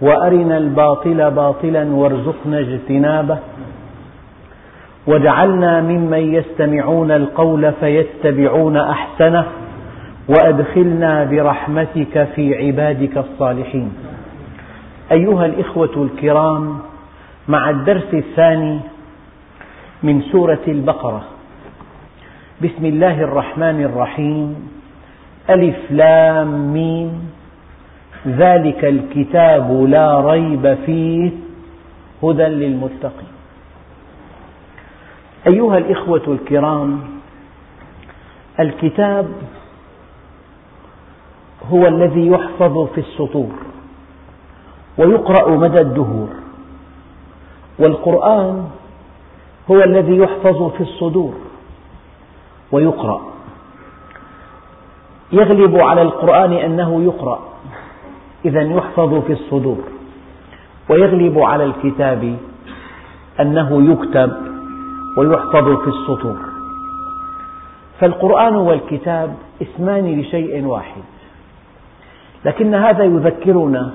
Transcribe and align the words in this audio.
وأرنا 0.00 0.58
الباطل 0.58 1.30
باطلا 1.30 1.84
وارزقنا 1.84 2.58
اجتنابه. 2.58 3.38
واجعلنا 5.06 5.80
ممن 5.80 6.34
يستمعون 6.34 7.10
القول 7.10 7.72
فيتبعون 7.72 8.76
أحسنه. 8.76 9.44
وأدخلنا 10.28 11.24
برحمتك 11.24 12.28
في 12.34 12.66
عبادك 12.66 13.18
الصالحين. 13.18 13.92
أيها 15.12 15.46
الإخوة 15.46 15.94
الكرام 15.96 16.78
مع 17.48 17.70
الدرس 17.70 18.14
الثاني 18.14 18.80
من 20.02 20.22
سورة 20.22 20.64
البقرة. 20.68 21.24
بسم 22.62 22.84
الله 22.86 23.22
الرحمن 23.22 23.82
الرحيم. 23.82 24.68
ألف 25.50 25.76
لام 25.90 26.72
ميم. 26.72 27.35
ذلك 28.26 28.84
الكتاب 28.84 29.82
لا 29.88 30.20
ريب 30.20 30.78
فيه 30.86 31.30
هدى 32.22 32.42
للمتقين. 32.42 33.28
أيها 35.46 35.78
الإخوة 35.78 36.22
الكرام 36.28 37.00
الكتاب 38.60 39.28
هو 41.70 41.86
الذي 41.86 42.26
يحفظ 42.26 42.86
في 42.86 42.98
السطور 43.00 43.52
ويقرأ 44.98 45.50
مدى 45.56 45.80
الدهور 45.80 46.28
والقرآن 47.78 48.68
هو 49.70 49.82
الذي 49.82 50.16
يحفظ 50.16 50.70
في 50.72 50.80
الصدور 50.80 51.34
ويقرأ. 52.72 53.20
يغلب 55.32 55.76
على 55.76 56.02
القرآن 56.02 56.52
أنه 56.52 57.02
يقرأ. 57.02 57.40
إذا 58.46 58.62
يحفظ 58.62 59.14
في 59.14 59.32
الصدور 59.32 59.84
ويغلب 60.90 61.38
على 61.38 61.64
الكتاب 61.64 62.36
أنه 63.40 63.92
يكتب 63.92 64.32
ويحفظ 65.18 65.80
في 65.82 65.88
السطور. 65.88 66.36
فالقرآن 68.00 68.54
والكتاب 68.56 69.34
اسمان 69.62 70.20
لشيء 70.20 70.64
واحد 70.64 71.02
لكن 72.44 72.74
هذا 72.74 73.04
يذكرنا 73.04 73.94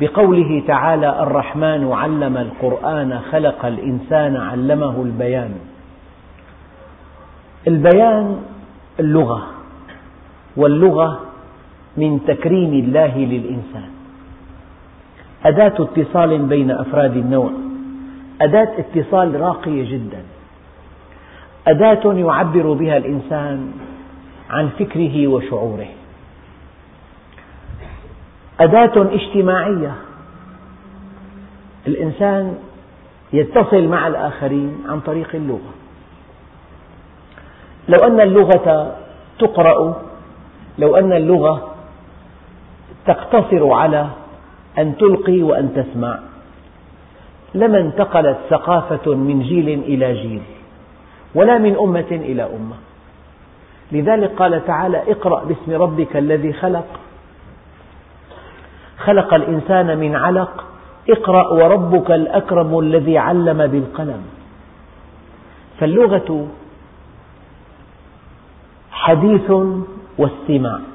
بقوله 0.00 0.62
تعالى 0.66 1.22
الرحمن 1.22 1.92
علم 1.92 2.36
القرآن 2.36 3.20
خلق 3.32 3.66
الإنسان 3.66 4.36
علمه 4.36 5.02
البيان. 5.02 5.54
البيان 7.66 8.36
اللغة 9.00 9.42
واللغة 10.56 11.20
من 11.96 12.20
تكريم 12.26 12.72
الله 12.72 13.18
للإنسان. 13.18 13.90
أداة 15.44 15.74
اتصال 15.78 16.38
بين 16.38 16.70
أفراد 16.70 17.16
النوع. 17.16 17.50
أداة 18.40 18.68
اتصال 18.78 19.40
راقية 19.40 19.92
جدا. 19.92 20.22
أداة 21.68 22.14
يعبر 22.14 22.72
بها 22.72 22.96
الإنسان 22.96 23.72
عن 24.50 24.68
فكره 24.78 25.26
وشعوره. 25.26 25.88
أداة 28.60 29.14
اجتماعية. 29.14 29.94
الإنسان 31.86 32.56
يتصل 33.32 33.88
مع 33.88 34.06
الآخرين 34.06 34.76
عن 34.88 35.00
طريق 35.00 35.28
اللغة. 35.34 35.72
لو 37.88 37.98
أن 37.98 38.20
اللغة 38.20 38.96
تقرأ 39.38 40.02
لو 40.78 40.96
أن 40.96 41.12
اللغة 41.12 41.71
تقتصر 43.06 43.72
على 43.72 44.06
أن 44.78 44.96
تلقي 44.96 45.42
وأن 45.42 45.74
تسمع. 45.74 46.18
لما 47.54 47.78
انتقلت 47.78 48.38
ثقافة 48.50 49.14
من 49.14 49.42
جيل 49.42 49.68
إلى 49.68 50.14
جيل 50.22 50.42
ولا 51.34 51.58
من 51.58 51.76
أمة 51.76 52.10
إلى 52.10 52.42
أمة. 52.42 52.76
لذلك 53.92 54.30
قال 54.36 54.66
تعالى 54.66 55.12
اقرأ 55.12 55.44
باسم 55.44 55.82
ربك 55.82 56.16
الذي 56.16 56.52
خلق 56.52 56.86
خلق 58.98 59.34
الإنسان 59.34 59.98
من 59.98 60.16
علق. 60.16 60.64
اقرأ 61.10 61.48
وربك 61.48 62.10
الأكرم 62.10 62.78
الذي 62.78 63.18
علم 63.18 63.66
بالقلم. 63.66 64.22
فاللغة 65.80 66.48
حديث 68.92 69.50
واستماع. 70.18 70.91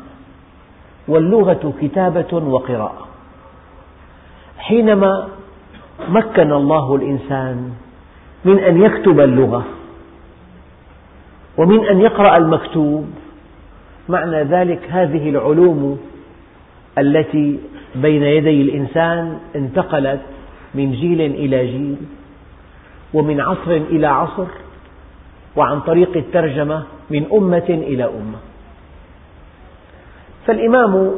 واللغة 1.08 1.74
كتابة 1.82 2.34
وقراءة. 2.34 3.08
حينما 4.58 5.28
مكن 6.10 6.52
الله 6.52 6.96
الإنسان 6.96 7.72
من 8.46 8.60
أن 8.60 8.82
يكتب 8.82 9.20
اللغة 9.20 9.66
ومن 11.58 11.88
أن 11.88 12.02
يقرأ 12.02 12.38
المكتوب 12.38 13.08
معنى 14.10 14.44
ذلك 14.44 14.82
هذه 14.90 15.30
العلوم 15.30 16.00
التي 16.98 17.60
بين 17.96 18.24
يدي 18.24 18.62
الإنسان 18.62 19.40
انتقلت 19.56 20.22
من 20.76 20.92
جيل 20.92 21.22
إلى 21.22 21.68
جيل 21.68 21.98
ومن 23.14 23.42
عصر 23.42 23.72
إلى 23.72 24.08
عصر 24.08 24.48
وعن 25.56 25.80
طريق 25.80 26.18
الترجمة 26.18 26.84
من 27.10 27.26
أمة 27.34 27.70
إلى 27.70 28.04
أمة. 28.04 28.40
فالإمام 30.48 31.12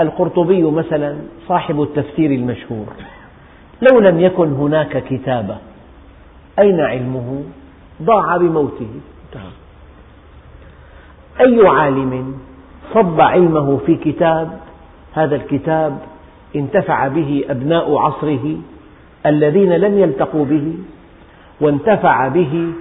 القرطبي 0.00 0.62
مثلا 0.62 1.16
صاحب 1.48 1.82
التفسير 1.82 2.30
المشهور 2.30 2.86
لو 3.82 4.00
لم 4.00 4.20
يكن 4.20 4.52
هناك 4.52 5.04
كتابة 5.04 5.56
أين 6.58 6.80
علمه؟ 6.80 7.42
ضاع 8.02 8.36
بموته 8.36 8.88
أي 11.40 11.68
عالم 11.68 12.34
صب 12.94 13.20
علمه 13.20 13.76
في 13.86 13.96
كتاب 13.96 14.60
هذا 15.14 15.36
الكتاب 15.36 15.98
انتفع 16.56 17.08
به 17.08 17.44
أبناء 17.48 17.96
عصره 17.96 18.56
الذين 19.26 19.72
لم 19.72 19.98
يلتقوا 19.98 20.44
به 20.44 20.74
وانتفع 21.60 22.28
به 22.28 22.72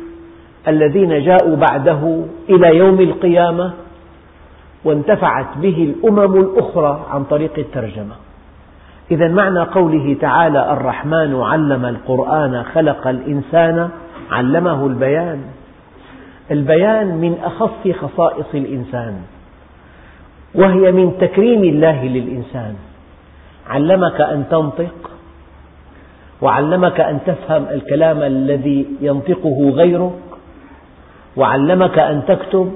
الذين 0.67 1.21
جاءوا 1.25 1.55
بعده 1.55 2.23
إلى 2.49 2.77
يوم 2.77 2.99
القيامة 2.99 3.73
وانتفعت 4.84 5.57
به 5.57 5.94
الأمم 5.94 6.35
الأخرى 6.35 7.06
عن 7.09 7.23
طريق 7.23 7.51
الترجمة. 7.57 8.16
إذا 9.12 9.28
معنى 9.28 9.59
قوله 9.59 10.17
تعالى 10.22 10.73
الرحمن 10.73 11.41
علم 11.41 11.85
القرآن 11.85 12.63
خلق 12.63 13.07
الإنسان 13.07 13.89
علمه 14.31 14.88
البيان. 14.88 15.41
البيان 16.51 17.07
من 17.07 17.38
أخص 17.44 17.88
خصائص 18.01 18.45
الإنسان 18.53 19.22
وهي 20.56 20.91
من 20.91 21.18
تكريم 21.19 21.63
الله 21.63 22.03
للإنسان. 22.06 22.75
علمك 23.69 24.22
أن 24.22 24.44
تنطق 24.50 25.12
وعلمك 26.41 27.00
أن 27.00 27.19
تفهم 27.25 27.66
الكلام 27.72 28.22
الذي 28.22 28.88
ينطقه 29.01 29.69
غيرك 29.69 30.12
وعلمك 31.38 32.00
أن 32.00 32.25
تكتب 32.27 32.71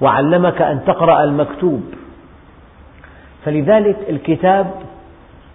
وعلمك 0.00 0.62
أن 0.62 0.84
تقرأ 0.84 1.24
المكتوب. 1.24 1.82
فلذلك 3.44 3.96
الكتاب 4.08 4.74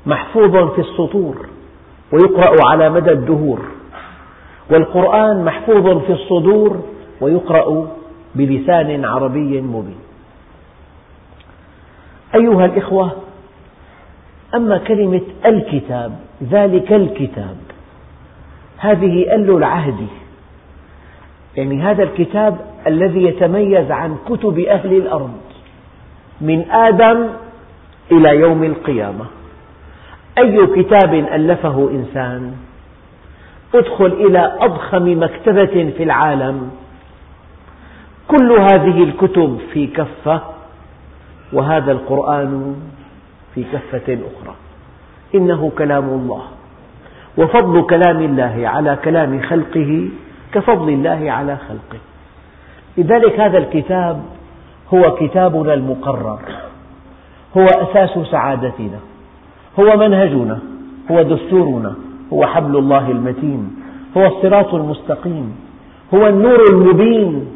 محفوظ 0.05 0.71
في 0.75 0.81
السطور 0.81 1.49
ويقرأ 2.11 2.69
على 2.71 2.89
مدى 2.89 3.11
الدهور 3.11 3.65
والقرآن 4.71 5.45
محفوظ 5.45 6.03
في 6.03 6.13
الصدور 6.13 6.83
ويقرأ 7.21 7.87
بلسان 8.35 9.05
عربي 9.05 9.61
مبين. 9.61 9.99
أيها 12.35 12.65
الإخوة 12.65 13.11
أما 14.55 14.77
كلمة 14.77 15.21
الكتاب 15.45 16.19
ذلك 16.51 16.93
الكتاب 16.93 17.57
هذه 18.77 19.35
أل 19.35 19.49
العهد. 19.49 20.07
يعني 21.55 21.81
هذا 21.81 22.03
الكتاب 22.03 22.57
الذي 22.87 23.23
يتميز 23.23 23.91
عن 23.91 24.17
كتب 24.29 24.59
أهل 24.59 24.93
الأرض 24.93 25.37
من 26.41 26.71
آدم 26.71 27.29
إلى 28.11 28.29
يوم 28.29 28.63
القيامة. 28.63 29.25
أي 30.37 30.67
كتاب 30.67 31.13
ألفه 31.13 31.89
إنسان؟ 31.91 32.53
ادخل 33.75 34.05
إلى 34.05 34.57
أضخم 34.59 35.23
مكتبة 35.23 35.93
في 35.97 36.03
العالم. 36.03 36.71
كل 38.27 38.51
هذه 38.51 39.03
الكتب 39.03 39.59
في 39.73 39.87
كفة 39.87 40.41
وهذا 41.53 41.91
القرآن 41.91 42.75
في 43.55 43.63
كفة 43.63 44.13
أخرى. 44.13 44.55
إنه 45.35 45.71
كلام 45.77 46.09
الله. 46.09 46.43
وفضل 47.37 47.85
كلام 47.87 48.21
الله 48.21 48.61
على 48.67 48.97
كلام 49.03 49.41
خلقه 49.41 50.09
كفضل 50.53 50.89
الله 50.89 51.31
على 51.31 51.57
خلقه. 51.57 51.99
لذلك 52.97 53.39
هذا 53.39 53.57
الكتاب 53.57 54.23
هو 54.93 55.01
كتابنا 55.01 55.73
المقرر. 55.73 56.39
هو 57.57 57.65
أساس 57.65 58.27
سعادتنا. 58.31 58.99
هو 59.79 59.97
منهجنا. 59.97 60.59
هو 61.11 61.21
دستورنا. 61.21 61.95
هو 62.33 62.45
حبل 62.45 62.77
الله 62.77 63.11
المتين. 63.11 63.75
هو 64.17 64.25
الصراط 64.25 64.73
المستقيم. 64.73 65.55
هو 66.13 66.27
النور 66.27 66.59
المبين. 66.69 67.47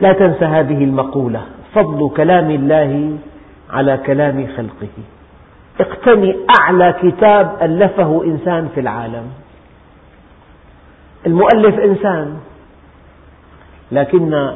لا 0.00 0.12
تنس 0.12 0.42
هذه 0.42 0.84
المقولة. 0.84 1.42
فضل 1.74 2.10
كلام 2.16 2.50
الله 2.50 3.18
على 3.70 3.96
كلام 3.96 4.46
خلقه. 4.56 4.96
اقتني 5.80 6.36
أعلى 6.60 6.94
كتاب 7.02 7.56
ألفه 7.62 8.24
إنسان 8.24 8.68
في 8.74 8.80
العالم. 8.80 9.24
المؤلف 11.26 11.78
إنسان. 11.78 12.36
لكن 13.94 14.54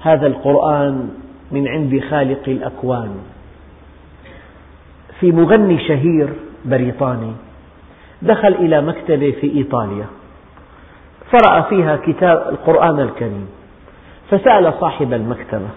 هذا 0.00 0.26
القرآن 0.26 1.08
من 1.50 1.68
عند 1.68 2.00
خالق 2.10 2.48
الأكوان. 2.48 3.14
في 5.20 5.32
مغني 5.32 5.88
شهير 5.88 6.28
بريطاني 6.64 7.32
دخل 8.22 8.48
إلى 8.48 8.80
مكتبة 8.80 9.30
في 9.40 9.56
إيطاليا 9.56 10.06
فرأى 11.30 11.62
فيها 11.62 11.96
كتاب 11.96 12.48
القرآن 12.48 13.00
الكريم 13.00 13.48
فسأل 14.30 14.74
صاحب 14.80 15.12
المكتبة 15.12 15.68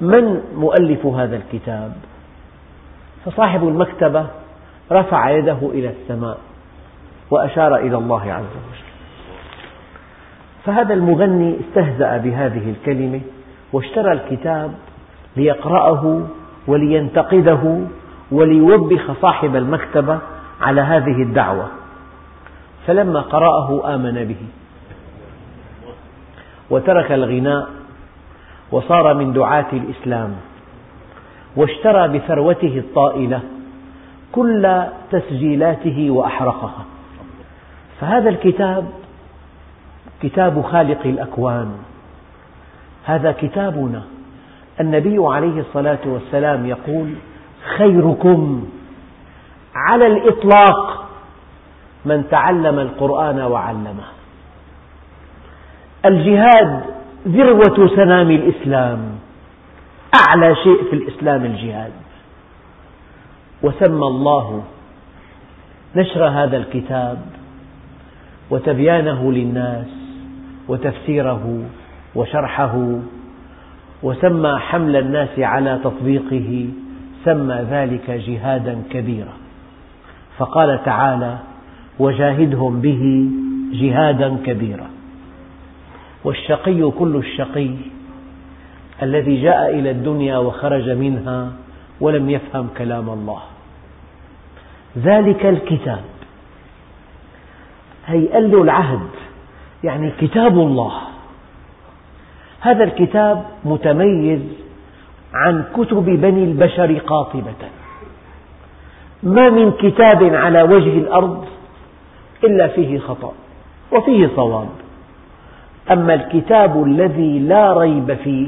من 0.00 0.42
مؤلف 0.56 1.06
هذا 1.06 1.36
الكتاب؟ 1.36 1.92
فصاحب 3.24 3.68
المكتبة 3.68 4.26
رفع 4.92 5.30
يده 5.30 5.58
إلى 5.62 5.90
السماء 5.90 6.38
وأشار 7.30 7.76
إلى 7.76 7.96
الله 7.96 8.32
عز 8.32 8.42
وجل. 8.42 8.87
فهذا 10.68 10.94
المغني 10.94 11.56
استهزأ 11.60 12.16
بهذه 12.16 12.70
الكلمة 12.70 13.20
واشترى 13.72 14.12
الكتاب 14.12 14.74
ليقرأه 15.36 16.26
ولينتقده 16.66 17.80
وليوبخ 18.32 19.12
صاحب 19.22 19.56
المكتبة 19.56 20.18
على 20.60 20.80
هذه 20.80 21.22
الدعوة. 21.22 21.68
فلما 22.86 23.20
قرأه 23.20 23.94
آمن 23.94 24.24
به 24.24 24.36
وترك 26.70 27.12
الغناء 27.12 27.68
وصار 28.72 29.14
من 29.14 29.32
دعاة 29.32 29.72
الإسلام 29.72 30.34
واشترى 31.56 32.08
بثروته 32.08 32.78
الطائلة 32.78 33.40
كل 34.32 34.82
تسجيلاته 35.10 36.10
وأحرقها. 36.10 36.84
فهذا 38.00 38.28
الكتاب 38.28 38.88
كتاب 40.22 40.62
خالق 40.62 41.00
الأكوان. 41.04 41.72
هذا 43.04 43.32
كتابنا. 43.32 44.02
النبي 44.80 45.18
عليه 45.20 45.60
الصلاة 45.60 45.98
والسلام 46.06 46.66
يقول 46.66 47.14
خيركم 47.76 48.68
على 49.74 50.06
الإطلاق 50.06 51.08
من 52.04 52.28
تعلم 52.30 52.78
القرآن 52.78 53.40
وعلمه. 53.40 54.04
الجهاد 56.06 56.82
ذروة 57.28 57.96
سنام 57.96 58.30
الإسلام. 58.30 58.98
أعلى 60.28 60.54
شيء 60.54 60.84
في 60.90 60.96
الإسلام 60.96 61.44
الجهاد. 61.44 61.92
وسمى 63.62 64.06
الله 64.06 64.62
نشر 65.96 66.28
هذا 66.28 66.56
الكتاب 66.56 67.18
وتبيانه 68.50 69.32
للناس. 69.32 69.97
وتفسيره 70.68 71.62
وشرحه 72.14 72.98
وسمى 74.02 74.58
حمل 74.58 74.96
الناس 74.96 75.38
على 75.38 75.80
تطبيقه 75.84 76.68
سمى 77.24 77.54
ذلك 77.70 78.10
جهادا 78.10 78.82
كبيرا. 78.90 79.32
فقال 80.38 80.84
تعالى 80.84 81.38
وجاهدهم 81.98 82.80
به 82.80 83.30
جهادا 83.72 84.36
كبيرا. 84.46 84.90
والشقي 86.24 86.90
كل 86.90 87.16
الشقي 87.16 87.70
الذي 89.02 89.42
جاء 89.42 89.78
إلى 89.78 89.90
الدنيا 89.90 90.38
وخرج 90.38 90.90
منها 90.90 91.52
ولم 92.00 92.30
يفهم 92.30 92.68
كلام 92.78 93.10
الله. 93.10 93.42
ذلك 94.98 95.46
الكتاب 95.46 96.04
هي 98.06 98.26
قال 98.26 98.50
له 98.50 98.62
العهد 98.62 99.08
يعني 99.84 100.12
كتاب 100.20 100.58
الله. 100.58 100.92
هذا 102.60 102.84
الكتاب 102.84 103.44
متميز 103.64 104.40
عن 105.34 105.64
كتب 105.76 106.04
بني 106.04 106.44
البشر 106.44 106.98
قاطبة. 106.98 107.54
ما 109.22 109.50
من 109.50 109.72
كتاب 109.72 110.34
على 110.34 110.62
وجه 110.62 110.98
الأرض 110.98 111.44
إلا 112.44 112.68
فيه 112.68 112.98
خطأ 112.98 113.32
وفيه 113.92 114.30
صواب. 114.36 114.68
أما 115.90 116.14
الكتاب 116.14 116.84
الذي 116.84 117.38
لا 117.38 117.72
ريب 117.78 118.14
فيه 118.14 118.46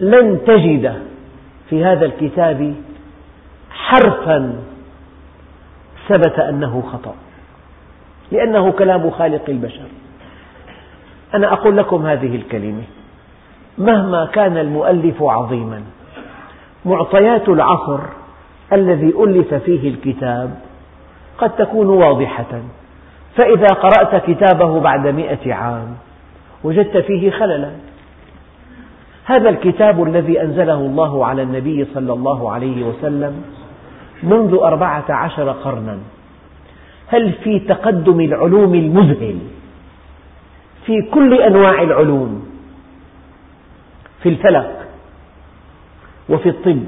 لن 0.00 0.40
تجد 0.46 1.02
في 1.70 1.84
هذا 1.84 2.06
الكتاب 2.06 2.74
حرفا 3.70 4.54
ثبت 6.08 6.38
أنه 6.38 6.82
خطأ. 6.92 7.14
لأنه 8.32 8.70
كلام 8.70 9.10
خالق 9.10 9.42
البشر. 9.48 9.86
أنا 11.34 11.52
أقول 11.52 11.76
لكم 11.76 12.06
هذه 12.06 12.36
الكلمة. 12.36 12.82
مهما 13.78 14.26
كان 14.26 14.56
المؤلف 14.56 15.22
عظيما 15.22 15.82
معطيات 16.84 17.48
العصر 17.48 18.00
الذي 18.72 19.14
ألف 19.24 19.54
فيه 19.54 19.88
الكتاب 19.88 20.54
قد 21.38 21.50
تكون 21.56 21.86
واضحة. 21.86 22.62
فإذا 23.36 23.66
قرأت 23.66 24.30
كتابه 24.30 24.80
بعد 24.80 25.06
مئة 25.06 25.54
عام 25.54 25.96
وجدت 26.64 26.96
فيه 26.96 27.30
خللا. 27.30 27.70
هذا 29.24 29.48
الكتاب 29.48 30.02
الذي 30.02 30.42
أنزله 30.42 30.74
الله 30.74 31.26
على 31.26 31.42
النبي 31.42 31.84
صلى 31.94 32.12
الله 32.12 32.52
عليه 32.52 32.86
وسلم 32.86 33.42
منذ 34.22 34.58
أربعة 34.62 35.04
عشر 35.08 35.50
قرنا. 35.50 35.98
هل 37.08 37.32
في 37.32 37.58
تقدم 37.58 38.20
العلوم 38.20 38.74
المذهل 38.74 39.38
في 40.86 41.02
كل 41.14 41.34
أنواع 41.34 41.82
العلوم؟ 41.82 42.48
في 44.22 44.28
الفلك 44.28 44.88
وفي 46.28 46.48
الطب 46.48 46.84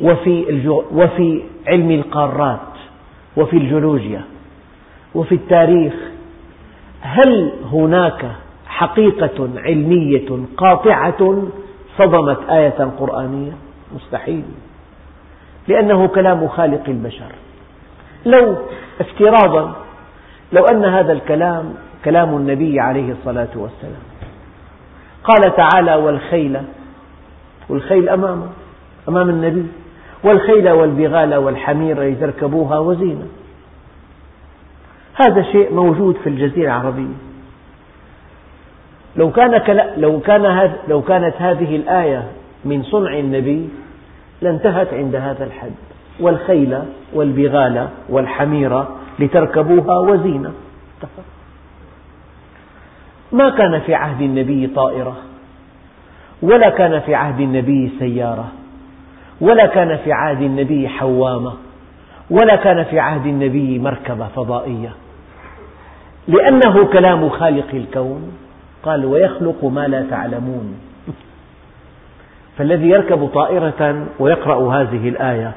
وفي, 0.00 0.44
وفي 0.92 1.42
علم 1.66 1.90
القارات 1.90 2.68
وفي 3.36 3.56
الجيولوجيا 3.56 4.24
وفي 5.14 5.34
التاريخ. 5.34 5.94
هل 7.00 7.52
هناك 7.72 8.32
حقيقة 8.66 9.48
علمية 9.56 10.28
قاطعة 10.56 11.42
صدمت 11.98 12.38
آية 12.50 12.90
قرآنية؟ 12.98 13.52
مستحيل، 13.94 14.44
لأنه 15.68 16.06
كلام 16.06 16.48
خالق 16.48 16.88
البشر، 16.88 17.32
لو 18.26 18.56
افتراضا 19.00 19.76
لو 20.52 20.64
أن 20.64 20.84
هذا 20.84 21.12
الكلام 21.12 21.74
كلام 22.04 22.36
النبي 22.36 22.80
عليه 22.80 23.12
الصلاة 23.12 23.48
والسلام، 23.56 24.02
قال 25.24 25.56
تعالى 25.56 25.94
والخيل 25.94 26.60
والخيل 27.68 28.08
أمامه 28.08 28.48
أمام 29.08 29.28
النبي. 29.30 29.66
والخيل 30.24 30.70
والبغال 30.70 31.34
والحمير 31.34 32.02
لتركبوها 32.02 32.78
وزينة 32.78 33.26
هذا 35.14 35.42
شيء 35.42 35.74
موجود 35.74 36.16
في 36.16 36.28
الجزيرة 36.28 36.66
العربية. 36.66 37.14
لو 39.16 39.30
كان 39.30 39.62
لو 39.96 40.20
كان 40.20 40.72
لو 40.88 41.02
كانت 41.02 41.34
هذه 41.38 41.76
الآية 41.76 42.26
من 42.64 42.82
صنع 42.82 43.18
النبي 43.18 43.68
لانتهت 44.42 44.94
عند 44.94 45.14
هذا 45.14 45.44
الحد. 45.44 45.74
والخيل 46.20 46.78
والبغال 47.12 47.88
والحمير 48.08 48.84
لتركبوها 49.18 49.98
وزينة. 49.98 50.52
ما 53.32 53.50
كان 53.50 53.80
في 53.80 53.94
عهد 53.94 54.20
النبي 54.20 54.66
طائرة 54.66 55.16
ولا 56.42 56.70
كان 56.70 57.00
في 57.00 57.14
عهد 57.14 57.40
النبي 57.40 57.92
سيارة 57.98 58.48
ولا 59.40 59.66
كان 59.66 59.96
في 59.96 60.12
عهد 60.12 60.42
النبي 60.42 60.88
حوامة 60.88 61.52
ولا 62.30 62.56
كان 62.56 62.84
في 62.84 62.98
عهد 62.98 63.26
النبي 63.26 63.78
مركبة 63.78 64.26
فضائية. 64.26 64.92
لأنه 66.28 66.84
كلام 66.92 67.28
خالق 67.28 67.68
الكون 67.72 68.32
قال 68.82 69.04
ويخلق 69.04 69.64
ما 69.64 69.86
لا 69.88 70.06
تعلمون. 70.10 70.74
فالذي 72.58 72.88
يركب 72.88 73.26
طائرة 73.26 74.06
ويقرأ 74.18 74.74
هذه 74.74 75.08
الآية 75.08 75.52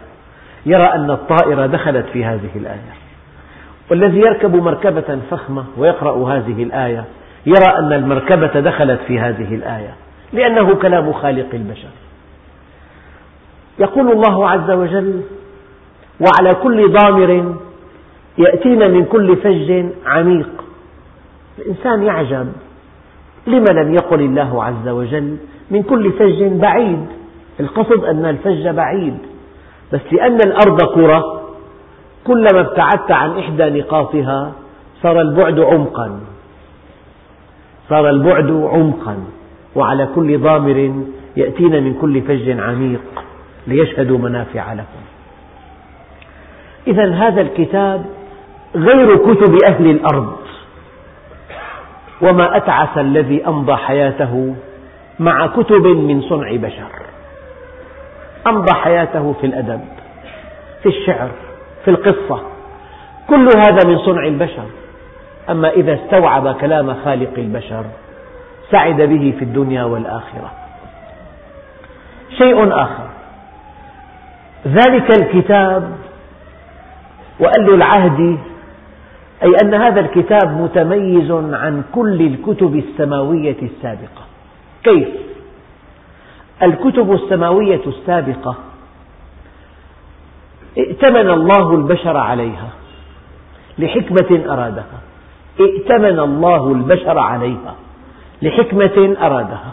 يرى 0.65 0.83
أن 0.83 1.11
الطائرة 1.11 1.65
دخلت 1.65 2.05
في 2.05 2.25
هذه 2.25 2.49
الآية. 2.55 2.93
والذي 3.91 4.19
يركب 4.19 4.55
مركبة 4.55 5.19
فخمة 5.31 5.65
ويقرأ 5.77 6.29
هذه 6.29 6.63
الآية 6.63 7.05
يرى 7.45 7.77
أن 7.79 7.93
المركبة 7.93 8.59
دخلت 8.59 8.99
في 9.07 9.19
هذه 9.19 9.55
الآية 9.55 9.93
لأنه 10.33 10.75
كلام 10.75 11.13
خالق 11.13 11.47
البشر. 11.53 11.89
يقول 13.79 14.11
الله 14.11 14.49
عز 14.49 14.71
وجل 14.71 15.21
وعلى 16.19 16.55
كل 16.55 16.91
ضامر 16.91 17.55
يأتين 18.37 18.91
من 18.91 19.05
كل 19.05 19.35
فج 19.35 19.85
عميق. 20.05 20.63
الإنسان 21.59 22.03
يعجب 22.03 22.51
لم 23.47 23.63
لم 23.63 23.93
يقل 23.93 24.19
الله 24.19 24.63
عز 24.63 24.87
وجل 24.87 25.37
من 25.71 25.83
كل 25.83 26.11
فج 26.11 26.43
بعيد. 26.43 27.05
القصد 27.59 28.05
أن 28.05 28.25
الفج 28.25 28.67
بعيد. 28.67 29.17
بس 29.93 30.01
لأن 30.11 30.35
الأرض 30.35 30.81
كرة 30.95 31.41
كلما 32.27 32.59
ابتعدت 32.59 33.11
عن 33.11 33.39
إحدى 33.39 33.79
نقاطها 33.79 34.51
صار 35.03 35.21
البعد 35.21 35.59
عمقا. 35.59 36.19
صار 37.89 38.09
البعد 38.09 38.51
عمقا. 38.51 39.17
وعلى 39.75 40.07
كل 40.15 40.39
ضامر 40.39 41.03
يأتين 41.37 41.83
من 41.83 41.93
كل 42.01 42.21
فج 42.21 42.59
عميق 42.59 43.01
ليشهدوا 43.67 44.17
منافع 44.17 44.73
لكم. 44.73 45.03
إذا 46.87 47.13
هذا 47.13 47.41
الكتاب 47.41 48.05
غير 48.75 49.15
كتب 49.15 49.63
أهل 49.63 49.89
الأرض. 49.89 50.35
وما 52.21 52.57
أتعس 52.57 52.97
الذي 52.97 53.47
أمضى 53.47 53.75
حياته 53.75 54.55
مع 55.19 55.47
كتب 55.47 55.87
من 55.87 56.21
صنع 56.21 56.55
بشر. 56.55 56.91
أمضى 58.47 58.73
حياته 58.73 59.33
في 59.41 59.47
الأدب 59.47 59.81
في 60.83 60.89
الشعر 60.89 61.29
في 61.85 61.91
القصة. 61.91 62.41
كل 63.29 63.49
هذا 63.57 63.87
من 63.87 63.97
صنع 63.97 64.25
البشر. 64.25 64.65
أما 65.49 65.69
إذا 65.69 65.93
استوعب 65.93 66.55
كلام 66.55 66.93
خالق 66.93 67.33
البشر 67.37 67.85
سعد 68.71 69.01
به 69.01 69.33
في 69.39 69.45
الدنيا 69.45 69.83
والآخرة. 69.83 70.51
شيء 72.37 72.73
آخر. 72.73 73.07
ذلك 74.67 75.21
الكتاب 75.21 75.97
له 77.39 77.75
العهد 77.75 78.37
أي 79.43 79.55
أن 79.63 79.73
هذا 79.73 79.99
الكتاب 79.99 80.61
متميز 80.61 81.31
عن 81.31 81.83
كل 81.95 82.21
الكتب 82.21 82.75
السماوية 82.75 83.57
السابقة. 83.61 84.23
كيف؟ 84.83 85.07
الكتب 86.63 87.13
السماوية 87.13 87.81
السابقة. 87.87 88.55
ائتمن 90.77 91.29
الله 91.29 91.75
البشر 91.75 92.17
عليها 92.17 92.69
لحكمة 93.79 94.53
أرادها. 94.53 94.99
ائتمن 95.59 96.19
الله 96.19 96.71
البشر 96.71 97.19
عليها 97.19 97.75
لحكمة 98.41 99.15
أرادها. 99.21 99.71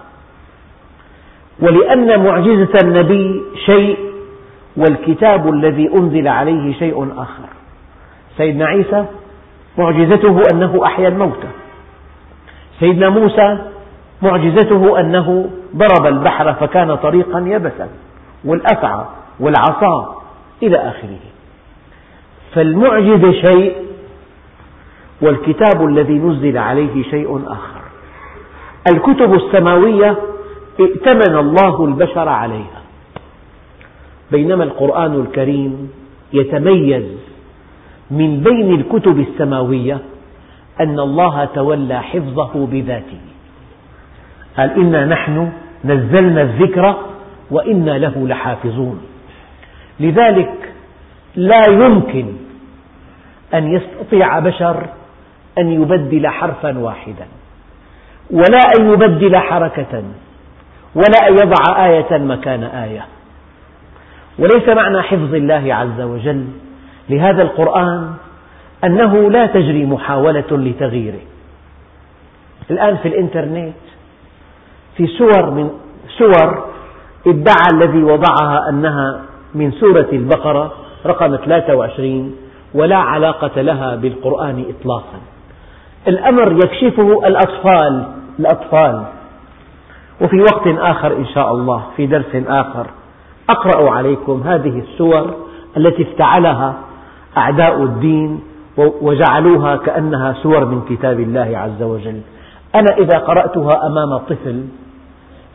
ولأن 1.61 2.25
معجزة 2.25 2.79
النبي 2.85 3.43
شيء 3.67 3.99
والكتاب 4.77 5.49
الذي 5.49 5.91
أنزل 5.95 6.29
عليه 6.29 6.79
شيء 6.79 7.13
آخر. 7.17 7.49
سيدنا 8.37 8.67
عيسى 8.67 9.07
معجزته 9.79 10.43
أنه 10.53 10.81
أحيا 10.85 11.09
الموتى. 11.09 11.49
سيدنا 12.81 13.09
موسى 13.09 13.72
معجزته 14.23 15.01
أنه 15.01 15.51
ضرب 15.77 16.07
البحر 16.07 16.53
فكان 16.53 16.95
طريقا 16.95 17.39
يبسا 17.39 17.89
والأفعى 18.45 19.05
والعصا 19.41 20.23
إلى 20.63 20.77
آخره. 20.77 21.19
فالمعجزة 22.55 23.33
شيء 23.33 23.73
والكتاب 25.23 25.87
الذي 25.87 26.19
نزل 26.19 26.59
عليه 26.59 27.03
شيء 27.03 27.43
آخر. 27.47 27.81
الكتب 28.93 29.35
السماوية 29.35 30.17
ائتمن 30.81 31.39
الله 31.39 31.85
البشر 31.85 32.29
عليها. 32.29 32.83
بينما 34.31 34.65
القرآن 34.65 35.21
الكريم 35.21 35.91
يتميز 36.33 37.05
من 38.11 38.41
بين 38.41 38.75
الكتب 38.75 39.21
السماوية 39.21 39.99
أن 40.81 41.01
الله 41.01 41.45
تولى 41.45 42.03
حفظه 42.03 42.67
بذاته. 42.67 43.21
قال 44.57 44.71
إنا 44.81 45.07
نحن 45.07 45.53
نزلنا 45.85 46.43
الذكر 46.43 46.97
وإنا 47.51 47.99
له 47.99 48.29
لحافظون. 48.29 49.01
لذلك 50.01 50.73
لا 51.37 51.63
يمكن 51.69 52.27
أن 53.55 53.73
يستطيع 53.73 54.39
بشر 54.39 54.87
أن 55.59 55.73
يبدل 55.83 56.29
حرفا 56.29 56.79
واحدا 56.79 57.27
ولا 58.31 58.61
أن 58.79 58.93
يبدل 58.93 59.37
حركة 59.37 60.03
ولا 60.95 61.29
أن 61.29 61.33
يضع 61.33 61.87
آية 61.87 62.19
مكان 62.19 62.63
آية. 62.65 63.07
وليس 64.39 64.69
معنى 64.69 65.03
حفظ 65.03 65.35
الله 65.35 65.75
عز 65.75 66.01
وجل 66.01 66.45
لهذا 67.11 67.43
القرآن 67.43 68.15
أنه 68.85 69.31
لا 69.31 69.47
تجري 69.47 69.87
محاولة 69.87 70.45
لتغييره. 70.51 71.21
الآن 72.71 72.97
في 72.97 73.09
الإنترنت 73.09 73.75
في 74.97 75.07
سور 75.07 75.51
من 75.51 75.71
سور 76.19 76.65
ادعى 77.27 77.67
الذي 77.73 78.03
وضعها 78.03 78.69
أنها 78.69 79.21
من 79.55 79.73
سورة 79.73 80.09
البقرة 80.13 80.73
رقم 81.07 81.37
23 81.37 82.37
ولا 82.75 82.97
علاقة 82.97 83.63
لها 83.63 83.97
بالقرآن 83.97 84.65
إطلاقا. 84.69 85.21
الأمر 86.09 86.53
يكشفه 86.53 87.27
الأطفال 87.27 88.05
الأطفال. 88.39 89.03
وفي 90.21 90.41
وقت 90.41 90.67
آخر 90.67 91.17
إن 91.17 91.27
شاء 91.27 91.53
الله 91.53 91.83
في 91.97 92.07
درس 92.07 92.35
آخر 92.35 92.87
أقرأ 93.51 93.91
عليكم 93.91 94.43
هذه 94.47 94.79
السور 94.79 95.35
التي 95.77 96.03
افتعلها 96.03 96.75
أعداء 97.37 97.83
الدين 97.83 98.41
وجعلوها 98.77 99.77
كأنها 99.77 100.33
سور 100.43 100.65
من 100.65 100.81
كتاب 100.89 101.21
الله 101.21 101.59
عز 101.59 101.83
وجل. 101.83 102.21
أنا 102.75 102.97
إذا 102.99 103.19
قرأتها 103.19 103.87
أمام 103.87 104.17
طفل 104.17 104.65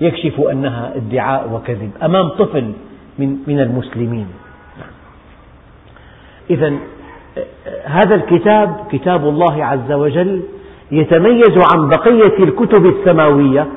يكشف 0.01 0.39
أنها 0.51 0.95
ادعاء 0.95 1.49
وكذب 1.53 1.91
أمام 2.03 2.29
طفل 2.29 2.71
من, 3.19 3.37
من 3.47 3.59
المسلمين. 3.59 4.27
إذا 6.49 6.73
هذا 7.85 8.15
الكتاب 8.15 8.87
كتاب 8.91 9.27
الله 9.27 9.65
عز 9.65 9.91
وجل 9.91 10.41
يتميز 10.91 11.57
عن 11.73 11.87
بقية 11.87 12.43
الكتب 12.43 12.85
السماوية 12.85 13.67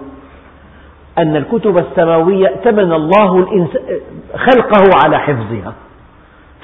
أن 1.18 1.36
الكتب 1.36 1.78
السماوية 1.78 2.48
ائتمن 2.48 2.92
الله 2.92 3.46
خلقه 4.34 4.84
على 5.04 5.18
حفظها. 5.18 5.74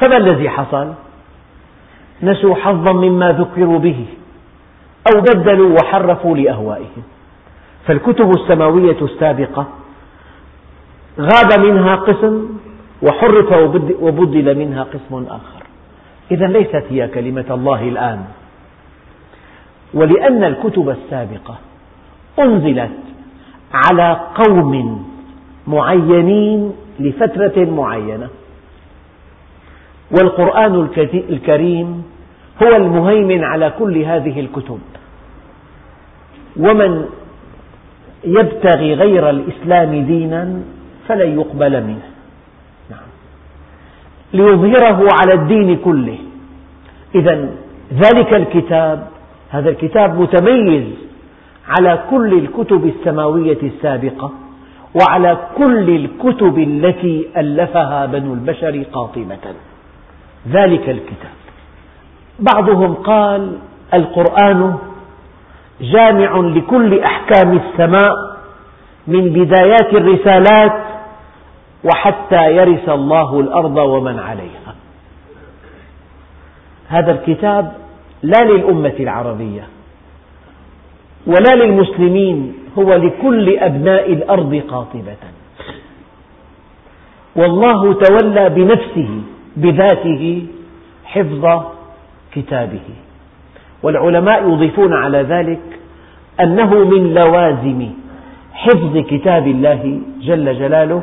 فما 0.01 0.17
الذي 0.17 0.49
حصل؟ 0.49 0.93
نسوا 2.23 2.55
حظا 2.55 2.93
مما 2.93 3.33
ذكروا 3.33 3.79
به 3.79 4.05
أو 5.15 5.21
بدلوا 5.21 5.77
وحرفوا 5.83 6.37
لأهوائهم. 6.37 7.03
فالكتب 7.87 8.31
السماوية 8.31 8.97
السابقة 9.02 9.66
غاب 11.21 11.61
منها 11.61 11.95
قسم 11.97 12.49
وحرف 13.02 13.52
وبدل 14.00 14.59
منها 14.59 14.83
قسم 14.83 15.25
آخر. 15.28 15.62
إذا 16.31 16.47
ليست 16.47 16.85
هي 16.90 17.09
كلمة 17.09 17.45
الله 17.50 17.88
الآن. 17.88 18.25
ولأن 19.95 20.45
الكتب 20.45 20.88
السابقة 20.88 21.59
أنزلت 22.38 22.99
على 23.75 24.21
قوم 24.35 25.05
معينين 25.66 26.73
لفترة 27.00 27.64
معينة. 27.64 28.28
والقرآن 30.11 30.88
الكريم 31.14 32.02
هو 32.62 32.76
المهيمن 32.76 33.45
على 33.45 33.73
كل 33.78 33.99
هذه 33.99 34.40
الكتب. 34.40 34.78
ومن 36.57 37.07
يبتغي 38.26 38.95
غير 38.95 39.30
الإسلام 39.30 40.06
دينا 40.06 40.62
فلن 41.09 41.40
يقبل 41.40 41.85
منه. 41.85 42.09
نعم. 42.90 43.09
ليظهره 44.33 45.09
على 45.21 45.35
الدين 45.35 45.76
كله. 45.76 46.18
إذا 47.14 47.49
ذلك 47.92 48.35
الكتاب 48.35 49.06
هذا 49.50 49.71
الكتاب 49.71 50.21
متميز 50.21 50.85
على 51.68 51.99
كل 52.11 52.33
الكتب 52.33 52.87
السماوية 52.87 53.59
السابقة 53.62 54.33
وعلى 54.95 55.38
كل 55.59 55.90
الكتب 55.90 56.59
التي 56.59 57.26
ألفها 57.37 58.06
بنو 58.06 58.35
البشر 58.35 58.83
قاطبة. 58.92 59.45
ذلك 60.49 60.88
الكتاب. 60.88 61.37
بعضهم 62.38 62.95
قال 62.95 63.52
القرآن 63.95 64.78
جامع 65.80 66.37
لكل 66.37 67.00
أحكام 67.00 67.56
السماء 67.56 68.37
من 69.06 69.30
بدايات 69.30 69.95
الرسالات 69.95 70.83
وحتى 71.85 72.56
يرث 72.56 72.88
الله 72.88 73.40
الأرض 73.40 73.76
ومن 73.76 74.18
عليها. 74.18 74.75
هذا 76.88 77.12
الكتاب 77.12 77.73
لا 78.23 78.45
للأمة 78.45 78.95
العربية 79.00 79.68
ولا 81.26 81.64
للمسلمين 81.64 82.54
هو 82.78 82.95
لكل 82.95 83.59
أبناء 83.59 84.12
الأرض 84.12 84.62
قاطبة. 84.68 85.16
والله 87.37 87.95
تولى 87.95 88.49
بنفسه 88.49 89.09
بذاته 89.56 90.47
حفظ 91.04 91.62
كتابه. 92.33 92.88
والعلماء 93.83 94.49
يضيفون 94.52 94.92
على 94.92 95.18
ذلك 95.18 95.61
أنه 96.40 96.75
من 96.75 97.14
لوازم 97.14 97.90
حفظ 98.52 98.99
كتاب 98.99 99.47
الله 99.47 100.00
جل 100.21 100.59
جلاله 100.59 101.02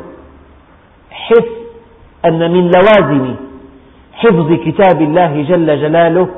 حفظ 1.10 1.54
أن 2.24 2.50
من 2.52 2.70
لوازم 2.70 3.34
حفظ 4.12 4.52
كتاب 4.52 5.02
الله 5.02 5.42
جل 5.42 5.66
جلاله 5.66 6.28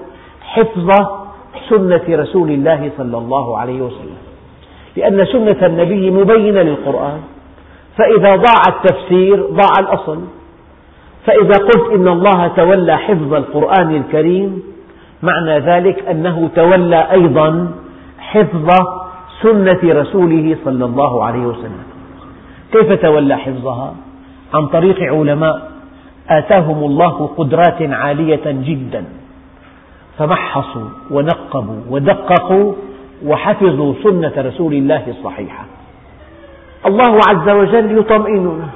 حفظ 0.41 0.91
سنة 1.69 2.03
رسول 2.09 2.51
الله 2.51 2.91
صلى 2.99 3.19
الله 3.19 3.59
عليه 3.59 3.81
وسلم. 3.83 4.17
لأن 4.97 5.25
سنة 5.25 5.67
النبي 5.67 6.11
مبينة 6.11 6.63
للقرآن 6.63 7.21
فإذا 7.97 8.37
ضاع 8.37 8.63
التفسير 8.69 9.47
ضاع 9.47 9.73
الأصل 9.81 10.21
فإذا 11.27 11.59
قلت 11.59 11.93
إن 11.95 12.09
الله 12.09 12.49
تولى 12.49 12.97
حفظ 12.99 13.35
القرآن 13.35 13.97
الكريم 13.97 14.63
معنى 15.23 15.59
ذلك 15.59 16.09
أنه 16.09 16.51
تولى 16.57 17.11
أيضا 17.13 17.71
حفظ 18.19 18.71
سنة 19.43 19.81
رسوله 19.85 20.57
صلى 20.65 20.85
الله 20.85 21.25
عليه 21.25 21.47
وسلم. 21.47 21.85
كيف 22.73 22.93
تولى 22.93 23.37
حفظها؟ 23.37 23.95
عن 24.55 24.67
طريق 24.67 25.13
علماء. 25.13 25.71
آتاهم 26.29 26.85
الله 26.85 27.31
قدرات 27.37 27.83
عالية 27.83 28.45
جدا. 28.47 29.05
فمحصوا 30.19 30.89
ونقبوا 31.11 31.81
ودققوا 31.91 32.73
وحفظوا 33.27 33.95
سنة 34.05 34.33
رسول 34.37 34.73
الله 34.73 35.03
الصحيحة. 35.09 35.65
الله 36.87 37.21
عز 37.29 37.49
وجل 37.49 37.99
يطمئننا 37.99 38.69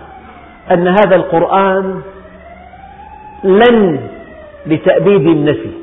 أن 0.73 0.89
هذا 0.89 1.17
القرآن 1.17 2.01
لن 3.45 4.01
لتأبيد 4.67 5.27
النفي. 5.27 5.80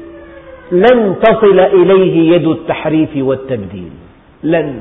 لن 0.71 1.15
تصل 1.23 1.59
إليه 1.59 2.35
يد 2.35 2.47
التحريف 2.47 3.09
والتبديل. 3.15 3.91
لن. 4.43 4.79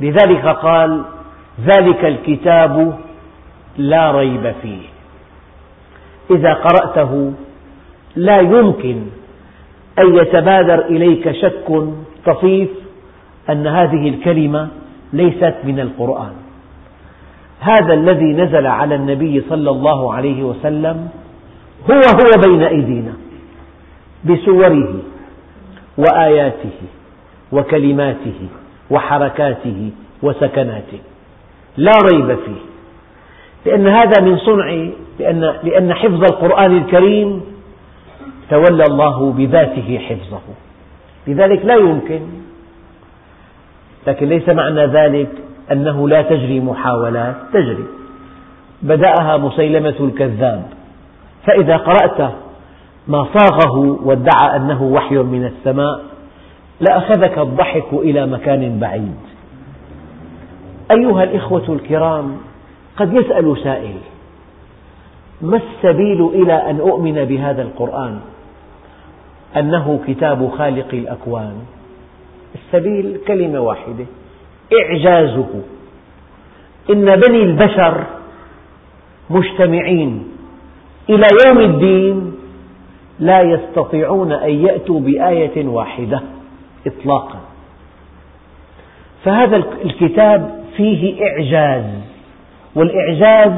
لذلك 0.00 0.46
قال 0.46 1.02
ذلك 1.66 2.04
الكتاب 2.04 2.98
لا 3.76 4.10
ريب 4.10 4.54
فيه. 4.62 4.82
إذا 6.30 6.54
قرأته 6.54 7.32
لا 8.16 8.40
يمكن 8.40 9.02
أن 9.98 10.14
يتبادر 10.14 10.84
إليك 10.84 11.32
شك 11.32 11.84
طفيف 12.26 12.68
أن 13.50 13.66
هذه 13.66 14.08
الكلمة 14.08 14.68
ليست 15.12 15.54
من 15.64 15.80
القرآن. 15.80 16.32
هذا 17.60 17.94
الذي 17.94 18.32
نزل 18.32 18.66
على 18.66 18.94
النبي 18.94 19.42
صلى 19.48 19.70
الله 19.70 20.14
عليه 20.14 20.42
وسلم 20.42 21.08
هو 21.90 22.00
هو 22.00 22.50
بين 22.50 22.62
أيدينا. 22.62 23.12
بسوره 24.24 24.94
وآياته 25.98 26.78
وكلماته 27.52 28.48
وحركاته 28.90 29.90
وسكناته. 30.22 31.00
لا 31.76 31.92
ريب 32.12 32.36
فيه. 32.36 32.60
لأن 33.66 33.88
هذا 33.88 34.22
من 34.22 34.38
صنع 34.38 34.88
لأن, 35.18 35.40
لأن 35.62 35.94
حفظ 35.94 36.22
القرآن 36.22 36.76
الكريم 36.76 37.40
تولى 38.50 38.84
الله 38.84 39.32
بذاته 39.32 39.98
حفظه. 39.98 40.40
لذلك 41.26 41.64
لا 41.64 41.74
يمكن 41.74 42.20
لكن 44.06 44.28
ليس 44.28 44.48
معنى 44.48 44.86
ذلك 44.86 45.30
أنه 45.72 46.08
لا 46.08 46.22
تجري 46.22 46.60
محاولات 46.60 47.36
تجري. 47.52 47.84
بدأها 48.82 49.36
مسيلمة 49.36 49.94
الكذاب. 50.00 50.62
فإذا 51.46 51.76
قرأت 51.76 52.32
ما 53.08 53.26
صاغه 53.34 53.98
وادعى 54.04 54.56
أنه 54.56 54.82
وحي 54.82 55.16
من 55.16 55.44
السماء 55.44 56.00
لأخذك 56.80 57.38
الضحك 57.38 57.92
إلى 57.92 58.26
مكان 58.26 58.78
بعيد. 58.78 59.16
أيها 60.90 61.24
الإخوة 61.24 61.64
الكرام 61.68 62.36
قد 62.96 63.12
يسأل 63.12 63.56
سائل 63.64 63.96
ما 65.42 65.56
السبيل 65.56 66.26
إلى 66.34 66.70
أن 66.70 66.80
أؤمن 66.80 67.24
بهذا 67.24 67.62
القرآن؟ 67.62 68.20
أنه 69.56 70.00
كتاب 70.06 70.50
خالق 70.58 70.88
الأكوان. 70.92 71.54
السبيل 72.54 73.20
كلمة 73.26 73.60
واحدة 73.60 74.06
إعجازه. 74.82 75.62
إن 76.90 77.04
بني 77.16 77.42
البشر 77.42 78.04
مجتمعين 79.30 80.28
إلى 81.10 81.26
يوم 81.46 81.58
الدين 81.58 82.34
لا 83.20 83.40
يستطيعون 83.40 84.32
أن 84.32 84.50
يأتوا 84.50 85.00
بآية 85.00 85.66
واحدة 85.66 86.20
إطلاقا. 86.86 87.38
فهذا 89.24 89.56
الكتاب 89.56 90.64
فيه 90.76 91.24
إعجاز 91.26 91.84
والإعجاز 92.74 93.52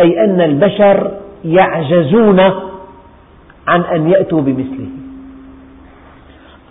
أي 0.00 0.24
أن 0.24 0.40
البشر 0.40 1.10
يعجزون 1.44 2.40
عن 3.66 3.80
أن 3.80 4.08
يأتوا 4.08 4.40
بمثله. 4.40 4.88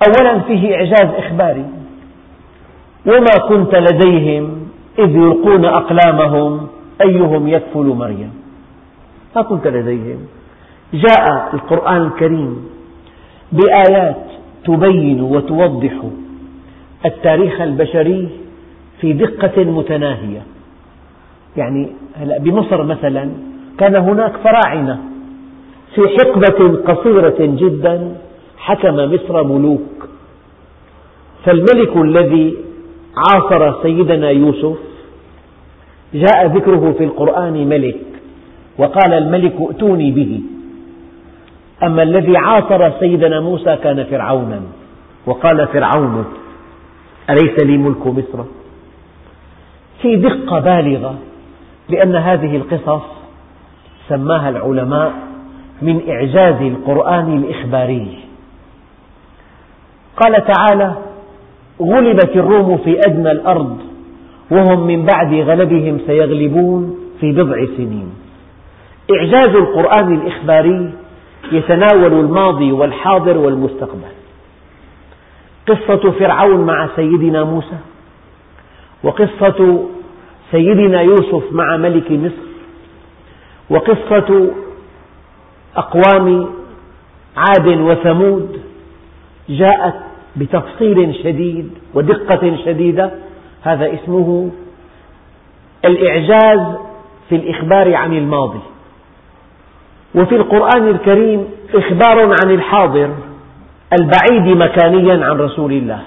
أولا 0.07 0.39
فيه 0.39 0.75
إعجاز 0.75 1.07
إخباري. 1.17 1.65
وما 3.05 3.47
كنت 3.49 3.75
لديهم 3.75 4.67
إذ 4.99 5.15
يلقون 5.15 5.65
أقلامهم 5.65 6.67
أيهم 7.01 7.47
يكفل 7.47 7.85
مريم؟ 7.85 8.33
ما 9.35 9.41
كنت 9.41 9.67
لديهم. 9.67 10.27
جاء 10.93 11.49
القرآن 11.53 12.01
الكريم 12.01 12.65
بآيات 13.51 14.25
تبين 14.65 15.21
وتوضح 15.21 15.93
التاريخ 17.05 17.61
البشري 17.61 18.29
في 19.01 19.13
دقة 19.13 19.63
متناهية. 19.63 20.41
يعني 21.57 21.89
هلا 22.15 22.39
بمصر 22.39 22.83
مثلا 22.83 23.29
كان 23.77 23.95
هناك 23.95 24.33
فراعنة 24.37 24.99
في 25.95 26.01
حقبة 26.01 26.77
قصيرة 26.77 27.35
جدا 27.39 28.15
حكم 28.57 28.95
مصر 28.95 29.43
ملوك. 29.43 30.09
فالملك 31.45 31.97
الذي 31.97 32.57
عاصر 33.17 33.83
سيدنا 33.83 34.29
يوسف 34.29 34.77
جاء 36.13 36.47
ذكره 36.47 36.95
في 36.97 37.03
القرآن 37.03 37.69
ملك 37.69 37.99
وقال 38.77 39.13
الملك 39.13 39.55
ائتوني 39.61 40.11
به. 40.11 40.41
أما 41.83 42.03
الذي 42.03 42.37
عاصر 42.37 42.99
سيدنا 42.99 43.39
موسى 43.39 43.75
كان 43.75 44.03
فرعونا. 44.03 44.61
وقال 45.25 45.67
فرعون 45.67 46.25
أليس 47.29 47.63
لي 47.63 47.77
ملك 47.77 48.07
مصر؟ 48.07 48.43
في 50.01 50.15
دقة 50.15 50.59
بالغة 50.59 51.15
لأن 51.89 52.15
هذه 52.15 52.55
القصص 52.55 53.01
سماها 54.09 54.49
العلماء 54.49 55.13
من 55.81 56.09
إعجاز 56.09 56.61
القرآن 56.61 57.37
الإخباري. 57.37 58.17
قال 60.17 60.45
تعالى 60.45 60.95
غلبت 61.81 62.31
الروم 62.35 62.77
في 62.77 62.99
أدنى 63.07 63.31
الأرض 63.31 63.77
وهم 64.51 64.87
من 64.87 65.05
بعد 65.05 65.33
غلبهم 65.33 65.99
سيغلبون 66.07 66.97
في 67.19 67.31
بضع 67.31 67.65
سنين. 67.77 68.13
إعجاز 69.11 69.55
القرآن 69.55 70.13
الإخباري 70.13 70.93
يتناول 71.51 72.13
الماضي 72.13 72.71
والحاضر 72.71 73.37
والمستقبل. 73.37 74.13
قصة 75.67 76.11
فرعون 76.11 76.65
مع 76.65 76.89
سيدنا 76.95 77.43
موسى 77.43 77.77
وقصة 79.03 79.87
سيدنا 80.51 81.01
يوسف 81.01 81.43
مع 81.51 81.77
ملك 81.77 82.11
مصر 82.11 82.53
وقصة 83.69 84.51
أقوام 85.75 86.49
عاد 87.37 87.67
وثمود 87.67 88.61
جاءت 89.49 89.95
بتفصيل 90.35 91.15
شديد 91.23 91.71
ودقة 91.93 92.57
شديدة. 92.65 93.11
هذا 93.61 93.93
اسمه 93.93 94.51
الإعجاز 95.85 96.75
في 97.29 97.35
الإخبار 97.35 97.95
عن 97.95 98.13
الماضي. 98.13 98.59
وفي 100.15 100.35
القرآن 100.35 100.87
الكريم 100.87 101.45
إخبار 101.73 102.35
عن 102.43 102.51
الحاضر 102.51 103.09
البعيد 103.99 104.57
مكانيا 104.57 105.25
عن 105.25 105.37
رسول 105.37 105.71
الله. 105.71 106.01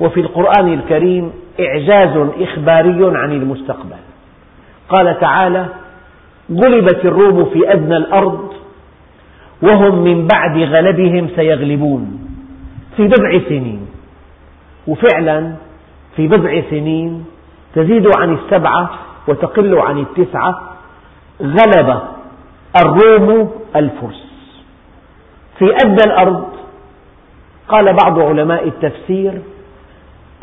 وفي 0.00 0.20
القرآن 0.20 0.74
الكريم 0.74 1.32
إعجاز 1.60 2.28
إخباري 2.40 3.18
عن 3.18 3.32
المستقبل. 3.32 3.96
قال 4.88 5.20
تعالى 5.20 5.66
غلبت 6.52 7.04
الروم 7.04 7.44
في 7.44 7.72
أدنى 7.72 7.96
الأرض 7.96 8.52
وهم 9.62 10.04
من 10.04 10.26
بعد 10.26 10.58
غلبهم 10.58 11.28
سيغلبون 11.36 12.28
في 12.96 13.06
بضع 13.06 13.38
سنين. 13.48 13.86
وفعلا 14.86 15.52
في 16.16 16.28
بضع 16.28 16.60
سنين 16.70 17.24
تزيد 17.74 18.06
عن 18.16 18.34
السبعة 18.34 18.90
وتقل 19.28 19.78
عن 19.78 19.98
التسعة 19.98 20.60
غلب 21.42 22.00
الروم 22.76 23.50
الفرس. 23.76 24.24
في 25.58 25.64
أدنى 25.84 26.04
الأرض 26.06 26.44
قال 27.68 27.96
بعض 28.04 28.18
علماء 28.18 28.68
التفسير 28.68 29.42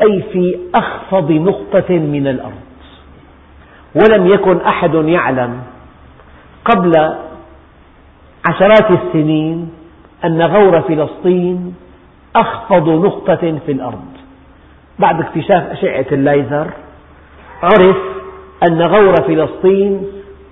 أي 0.02 0.22
في 0.32 0.58
أخفض 0.74 1.32
نقطة 1.32 1.98
من 1.98 2.26
الأرض. 2.26 2.62
ولم 3.94 4.26
يكن 4.26 4.60
أحد 4.60 4.94
يعلم 4.94 5.62
قبل 6.64 6.92
عشرات 8.48 8.90
السنين 8.90 9.70
أن 10.24 10.42
غور 10.42 10.80
فلسطين 10.80 11.74
أخفض 12.36 12.88
نقطة 12.88 13.58
في 13.66 13.72
الأرض. 13.72 14.04
بعد 14.98 15.20
اكتشاف 15.20 15.62
أشعة 15.70 16.06
الليزر 16.12 16.70
عرف 17.62 17.96
أن 18.62 18.82
غور 18.82 19.14
فلسطين 19.14 20.06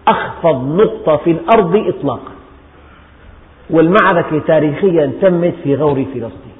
أخفض 0.08 0.76
نقطة 0.76 1.16
في 1.16 1.30
الأرض 1.30 1.76
إطلاقا. 1.76 2.32
والمعركة 3.70 4.38
تاريخيا 4.38 5.12
تمت 5.22 5.54
في 5.64 5.74
غور 5.74 6.04
فلسطين. 6.04 6.56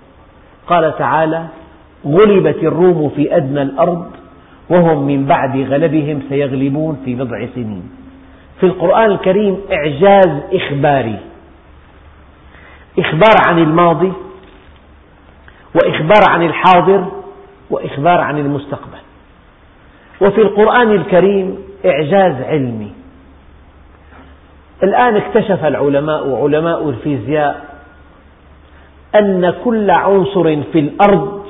قال 0.67 0.99
تعالى 0.99 1.47
غلبت 2.07 2.57
الروم 2.57 3.09
في 3.17 3.37
أدنى 3.37 3.63
الأرض 3.63 4.11
وهم 4.71 5.07
من 5.07 5.27
بعد 5.27 5.57
غلبهم 5.57 6.23
سيغلبون 6.29 7.03
في 7.05 7.15
بضع 7.15 7.47
سنين. 7.55 7.91
في 8.61 8.67
القرآن 8.67 9.11
الكريم 9.11 9.61
إعجاز 9.73 10.43
إخباري. 10.53 11.19
إخبار 12.99 13.35
عن 13.47 13.59
الماضي 13.59 14.13
وإخبار 15.75 16.25
عن 16.31 16.43
الحاضر 16.43 17.07
وإخبار 17.71 18.21
عن 18.21 18.39
المستقبل. 18.39 18.99
وفي 20.21 20.41
القرآن 20.41 20.91
الكريم 20.91 21.59
إعجاز 21.87 22.43
علمي. 22.43 22.93
الآن 24.83 25.17
اكتشف 25.17 25.65
العلماء 25.65 26.35
علماء 26.43 26.89
الفيزياء 26.89 27.81
أن 29.15 29.55
كل 29.65 29.91
عنصر 29.91 30.63
في 30.73 30.79
الأرض 30.79 31.47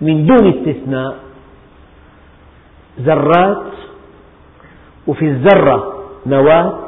من 0.00 0.26
دون 0.26 0.48
استثناء 0.48 1.16
ذرات 3.00 3.72
وفي 5.06 5.24
الذرة 5.24 6.04
نواة 6.26 6.78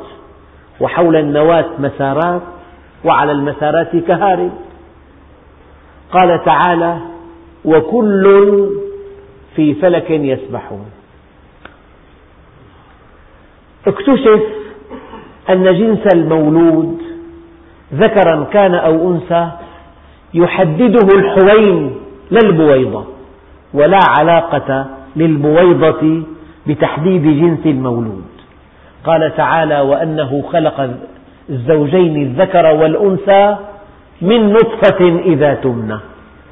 وحول 0.80 1.16
النواة 1.16 1.66
مسارات 1.78 2.42
وعلى 3.04 3.32
المسارات 3.32 3.96
كهارب. 3.96 4.52
قال 6.12 6.44
تعالى 6.44 6.98
وكل 7.64 8.24
في 9.56 9.74
فلك 9.74 10.10
يسبحون. 10.10 10.86
اكتشف 13.86 14.61
أن 15.52 15.64
جنس 15.64 16.14
المولود 16.14 16.98
ذكرا 17.94 18.44
كان 18.52 18.74
أو 18.74 19.12
أنثى 19.12 19.50
يحدده 20.34 21.08
الحوين 21.18 21.96
لا 22.30 22.40
البويضة 22.44 23.04
ولا 23.74 24.00
علاقة 24.18 24.86
للبويضة 25.16 26.22
بتحديد 26.66 27.22
جنس 27.22 27.66
المولود. 27.66 28.24
قال 29.04 29.36
تعالى 29.36 29.80
وأنه 29.80 30.44
خلق 30.52 30.90
الزوجين 31.50 32.22
الذكر 32.22 32.66
والأنثى 32.66 33.56
من 34.22 34.52
نطفة 34.52 35.20
إذا 35.24 35.54
تمنى. 35.54 35.98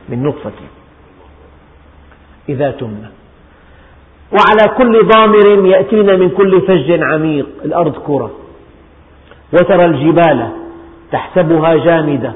من 0.09 0.23
نطفة 0.23 0.53
إذا 2.49 2.71
تمنى. 2.71 3.11
وعلى 4.33 4.77
كل 4.79 5.09
ضامر 5.09 5.67
يأتين 5.67 6.21
من 6.21 6.29
كل 6.29 6.61
فج 6.61 7.03
عميق. 7.03 7.47
الأرض 7.65 7.93
كرة. 7.93 8.31
وترى 9.53 9.85
الجبال 9.85 10.49
تحسبها 11.13 11.77
جامدة 11.77 12.33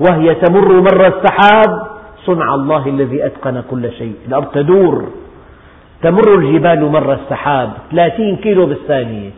وهي 0.00 0.34
تمر 0.34 0.80
مر 0.80 1.06
السحاب. 1.06 1.88
صنع 2.26 2.54
الله 2.54 2.88
الذي 2.88 3.26
أتقن 3.26 3.62
كل 3.70 3.92
شيء 3.92 4.14
الأرض 4.28 4.46
تدور. 4.46 5.08
تمر 6.02 6.34
الجبال 6.34 6.84
مر 6.84 7.12
السحاب 7.12 7.72
30 7.90 8.36
كيلو 8.36 8.66
بالثانية. 8.66 9.30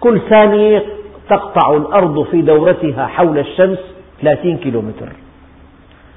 كل 0.00 0.20
ثانية 0.30 0.82
تقطع 1.28 1.76
الأرض 1.76 2.22
في 2.30 2.42
دورتها 2.42 3.06
حول 3.06 3.38
الشمس 3.38 3.78
30 4.22 4.56
كيلومتر 4.56 5.08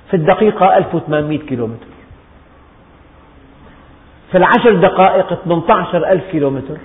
في 0.09 0.15
الدقيقة 0.15 0.77
1800 0.77 1.39
كيلومتر 1.39 1.87
في 4.31 4.37
العشر 4.37 4.75
دقائق 4.75 5.33
18 5.33 6.11
ألف 6.11 6.23
كيلومتر 6.31 6.77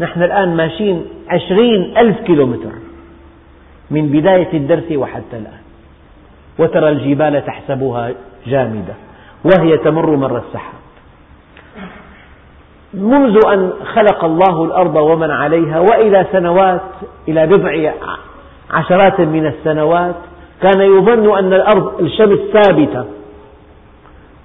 نحن 0.00 0.22
الآن 0.22 0.56
ماشيين 0.56 1.04
عشرين 1.28 1.98
ألف 1.98 2.20
كيلومتر 2.20 2.72
من 3.90 4.08
بداية 4.08 4.52
الدرس 4.52 4.92
وحتى 4.92 5.36
الآن. 5.36 5.60
وترى 6.58 6.88
الجبال 6.88 7.44
تحسبها 7.46 8.12
جامدة 8.46 8.94
وهي 9.44 9.76
تمر 9.76 10.16
مر 10.16 10.38
السحاب. 10.38 10.80
منذ 12.94 13.40
أن 13.46 13.72
خلق 13.94 14.24
الله 14.24 14.64
الأرض 14.64 14.96
ومن 14.96 15.30
عليها 15.30 15.80
وإلى 15.80 16.26
سنوات 16.32 16.80
إلى 17.28 17.46
بضع 17.46 17.92
عشرات 18.70 19.20
من 19.20 19.46
السنوات 19.46 20.14
كان 20.62 20.80
يظن 20.80 21.38
أن 21.38 21.52
الأرض 21.52 22.00
الشمس 22.00 22.38
ثابتة 22.52 23.04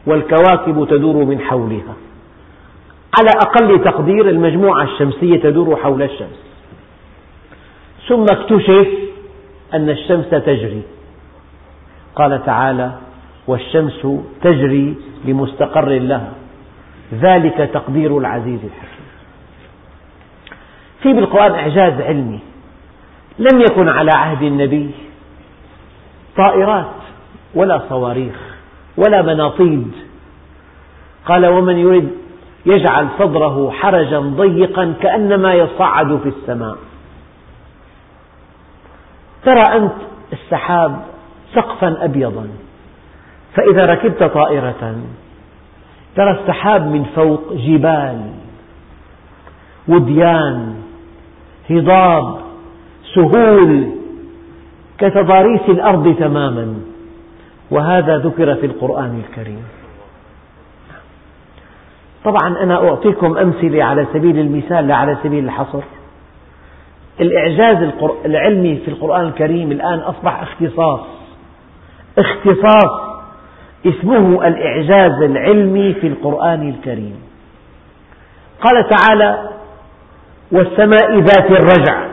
والكواكب 0.08 0.88
تدور 0.90 1.26
من 1.26 1.40
حولها. 1.40 1.94
على 3.20 3.30
أقل 3.30 3.84
تقدير 3.84 4.30
المجموعة 4.30 4.84
الشمسية 4.84 5.40
تدور 5.40 5.76
حول 5.76 6.02
الشمس. 6.02 6.46
ثم 8.08 8.24
اكتشف 8.32 8.88
أن 9.74 9.90
الشمس 9.90 10.30
تجري. 10.30 10.82
قال 12.16 12.46
تعالى 12.46 12.92
والشمس 13.48 14.08
تجري 14.42 14.96
لمستقر 15.26 15.90
لها. 15.90 16.32
ذلك 17.14 17.70
تقدير 17.74 18.18
العزيز 18.18 18.60
الحكيم. 18.64 19.06
في 21.02 21.14
بالقرآن 21.14 21.52
إعجاز 21.52 22.02
علمي. 22.02 22.40
لم 23.40 23.60
يكن 23.60 23.90
على 23.90 24.12
عهد 24.16 24.42
النبي 24.42 24.92
طائرات 26.38 26.96
ولا 27.56 27.82
صواريخ 27.90 28.36
ولا 28.98 29.22
مناطيد. 29.22 29.92
قال 31.26 31.46
ومن 31.46 31.78
يرد 31.78 32.25
يجعل 32.66 33.08
صدره 33.20 33.72
حرجا 33.72 34.20
ضيقا 34.20 34.94
كأنما 35.02 35.54
يصعد 35.54 36.20
في 36.24 36.30
السماء. 36.30 36.78
ترى 39.44 39.62
أنت 39.62 39.94
السحاب 40.34 41.02
سقفا 41.56 42.06
أبيضا 42.06 42.48
فإذا 43.54 43.86
ركبت 43.86 44.24
طائرة 44.24 44.96
ترى 46.16 46.32
السحاب 46.32 46.88
من 46.88 47.04
فوق 47.04 47.54
جبال 47.54 48.22
وديان 49.88 50.76
هضاب 51.70 52.40
سهول 53.16 53.90
كتضاريس 54.98 55.70
الأرض 55.70 56.16
تماما 56.20 56.76
وهذا 57.72 58.18
ذكر 58.18 58.56
في 58.56 58.66
القرآن 58.66 59.24
الكريم. 59.28 59.64
طبعا 62.26 62.64
أنا 62.64 62.90
أعطيكم 62.90 63.38
أمثلة 63.38 63.84
على 63.84 64.08
سبيل 64.14 64.40
المثال 64.40 64.88
لا 64.88 64.96
على 64.96 65.18
سبيل 65.24 65.46
الحصر. 65.46 65.82
الإعجاز 67.22 67.92
العلمي 68.26 68.78
في 68.78 68.88
القرآن 68.88 69.28
الكريم 69.28 69.72
الآن 69.72 70.00
أصبح 70.00 70.42
اختصاص 70.42 71.00
اختصاص 72.18 73.06
اسمه 73.86 74.48
الإعجاز 74.48 75.22
العلمي 75.22 75.94
في 75.94 76.08
القرآن 76.08 76.70
الكريم. 76.70 77.16
قال 78.62 78.88
تعالى 78.90 79.50
والسماء 80.52 81.20
ذات 81.20 81.52
الرجع. 81.52 82.08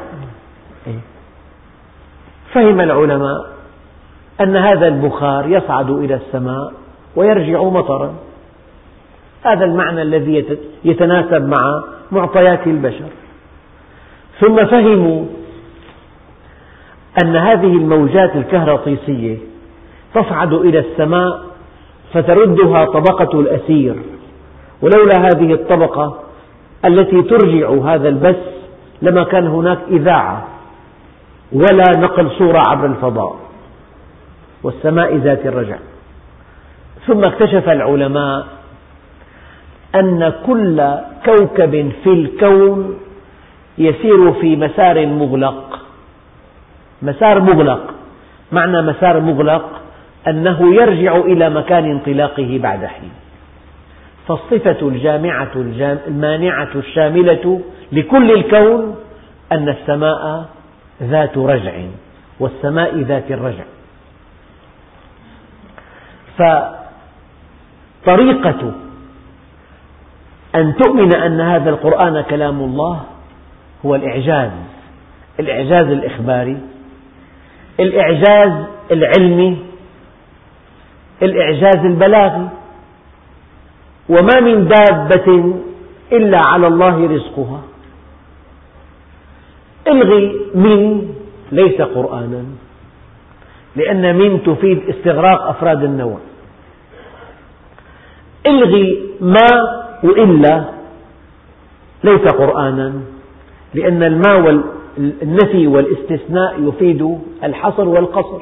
فهم 2.55 2.81
العلماء 2.81 3.47
أن 4.41 4.57
هذا 4.57 4.89
البخار 4.89 5.47
يصعد 5.47 5.91
إلى 5.91 6.15
السماء 6.15 6.73
ويرجع 7.17 7.63
مطرا. 7.63 8.15
هذا 9.43 9.65
المعنى 9.65 10.03
الذي 10.03 10.59
يتناسب 10.85 11.49
مع 11.49 11.83
معطيات 12.13 12.67
البشر. 12.67 13.09
ثم 14.41 14.67
فهموا 14.67 15.25
أن 17.25 17.37
هذه 17.37 17.77
الموجات 17.77 18.37
الكهرطيسية 18.37 19.39
تصعد 20.15 20.53
إلى 20.53 20.79
السماء 20.79 21.43
فتردها 22.13 22.85
طبقة 22.85 23.41
الأثير 23.41 23.95
ولولا 24.83 25.19
هذه 25.19 25.53
الطبقة 25.53 26.19
التي 26.85 27.23
ترجع 27.23 27.71
هذا 27.71 28.09
البث 28.09 28.43
لما 29.03 29.25
كان 29.25 29.47
هناك 29.47 29.79
إذاعة 29.89 30.47
ولا 31.53 31.99
نقل 31.99 32.31
صورة 32.39 32.59
عبر 32.69 32.87
الفضاء. 32.87 33.37
والسماء 34.63 35.17
ذات 35.17 35.47
الرجع. 35.47 35.77
ثم 37.07 37.25
اكتشف 37.25 37.69
العلماء 37.69 38.47
أن 39.95 40.33
كل 40.47 40.95
كوكب 41.25 41.93
في 42.05 42.11
الكون 42.11 42.99
يسير 43.79 44.33
في 44.33 44.57
مسار 44.57 45.07
مغلق. 45.07 45.79
مسار 47.03 47.41
مغلق. 47.41 47.95
معنى 48.53 48.83
مسار 48.83 49.21
مغلق 49.21 49.81
أنه 50.29 50.75
يرجع 50.75 51.17
إلى 51.17 51.51
مكان 51.51 51.91
انطلاقه 51.91 52.59
بعد 52.63 52.87
حين. 52.87 53.13
فالصفة 54.29 54.89
الجامعة 54.89 55.51
المانعة 56.09 56.69
الشاملة 56.75 57.61
لكل 57.93 58.31
الكون 58.31 58.97
أن 59.53 59.69
السماء 59.69 60.49
ذات 61.03 61.39
رجع 61.39 61.73
والسماء 62.41 62.97
ذات 62.97 63.31
الرجع. 63.31 63.65
فطريقة 68.03 68.73
أن 70.55 70.75
تؤمن 70.77 71.17
أن 71.17 71.41
هذا 71.41 71.71
القرآن 71.71 72.21
كلام 72.21 72.61
الله 72.61 73.01
هو 73.87 73.95
الإعجاز. 73.95 74.51
الإعجاز 75.41 75.87
الإخباري 75.87 76.59
الإعجاز 77.81 78.53
العلمي 78.91 79.59
الإعجاز 81.23 81.77
البلاغي. 81.85 82.49
وما 84.09 84.41
من 84.41 84.69
دابة 84.69 85.55
إلا 86.13 86.39
على 86.47 86.67
الله 86.67 87.07
رزقها. 87.07 87.61
الغي 89.89 90.37
من 90.55 91.09
ليس 91.53 91.81
قرآنا 91.81 92.45
لأن 93.77 94.17
من 94.17 94.43
تفيد 94.43 94.81
استغراق 94.89 95.43
أفراد 95.43 95.83
النوع. 95.83 96.19
الغي 98.47 98.99
ما 99.21 99.82
وإلا 100.03 100.65
ليس 102.05 102.21
قرآنا 102.21 102.93
لأن 103.75 104.03
الماء 104.03 104.41
والنفي 104.41 105.67
والاستثناء 105.67 106.69
يفيد 106.69 107.19
الحصر 107.45 107.89
والقصر. 107.89 108.41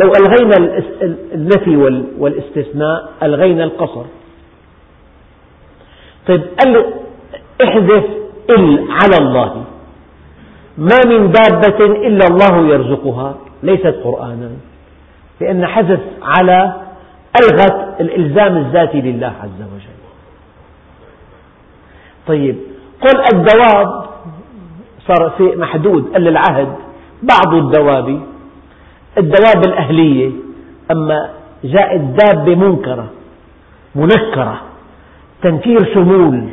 لو 0.00 0.12
ألغينا 0.12 0.82
النفي 1.34 1.76
والاستثناء 2.18 3.12
ألغينا 3.22 3.64
القصر. 3.64 4.04
طيب 6.26 6.42
قال 6.64 6.84
احذف 7.64 8.04
إل 8.50 8.86
على 8.90 9.16
الله. 9.18 9.64
ما 10.78 10.98
من 11.06 11.32
دابة 11.32 11.84
إلا 11.84 12.26
الله 12.26 12.66
يرزقها 12.74 13.34
ليست 13.62 13.96
قرآنا. 14.04 14.50
لأن 15.40 15.66
حذف 15.66 16.00
على 16.22 16.83
ألغت 17.42 18.00
الإلزام 18.00 18.56
الذاتي 18.56 19.00
لله 19.00 19.32
عز 19.42 19.60
وجل. 19.74 19.98
طيب 22.26 22.56
قل 23.00 23.20
الدواب 23.34 24.04
صار 25.06 25.30
في 25.38 25.56
محدود 25.56 26.12
قال 26.12 26.28
العهد 26.28 26.68
بعض 27.22 27.54
الدواب 27.54 28.20
الدواب 29.18 29.66
الأهلية 29.66 30.30
أما 30.90 31.30
جاءت 31.64 32.00
دابة 32.00 32.54
منكرة 32.54 33.06
منكرة 33.94 34.60
تنكير 35.42 35.94
شمول 35.94 36.48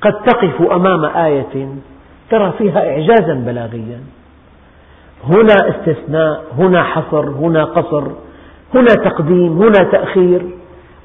قد 0.00 0.22
تقف 0.22 0.62
أمام 0.62 1.04
آية 1.04 1.68
ترى 2.30 2.52
فيها 2.58 2.90
إعجازا 2.90 3.34
بلاغيا. 3.34 4.00
هنا 5.24 5.70
استثناء 5.70 6.44
هنا 6.58 6.82
حصر 6.82 7.30
هنا 7.30 7.64
قصر. 7.64 8.04
هنا 8.76 8.94
تقديم 9.10 9.62
هنا 9.62 9.90
تأخير. 9.92 10.42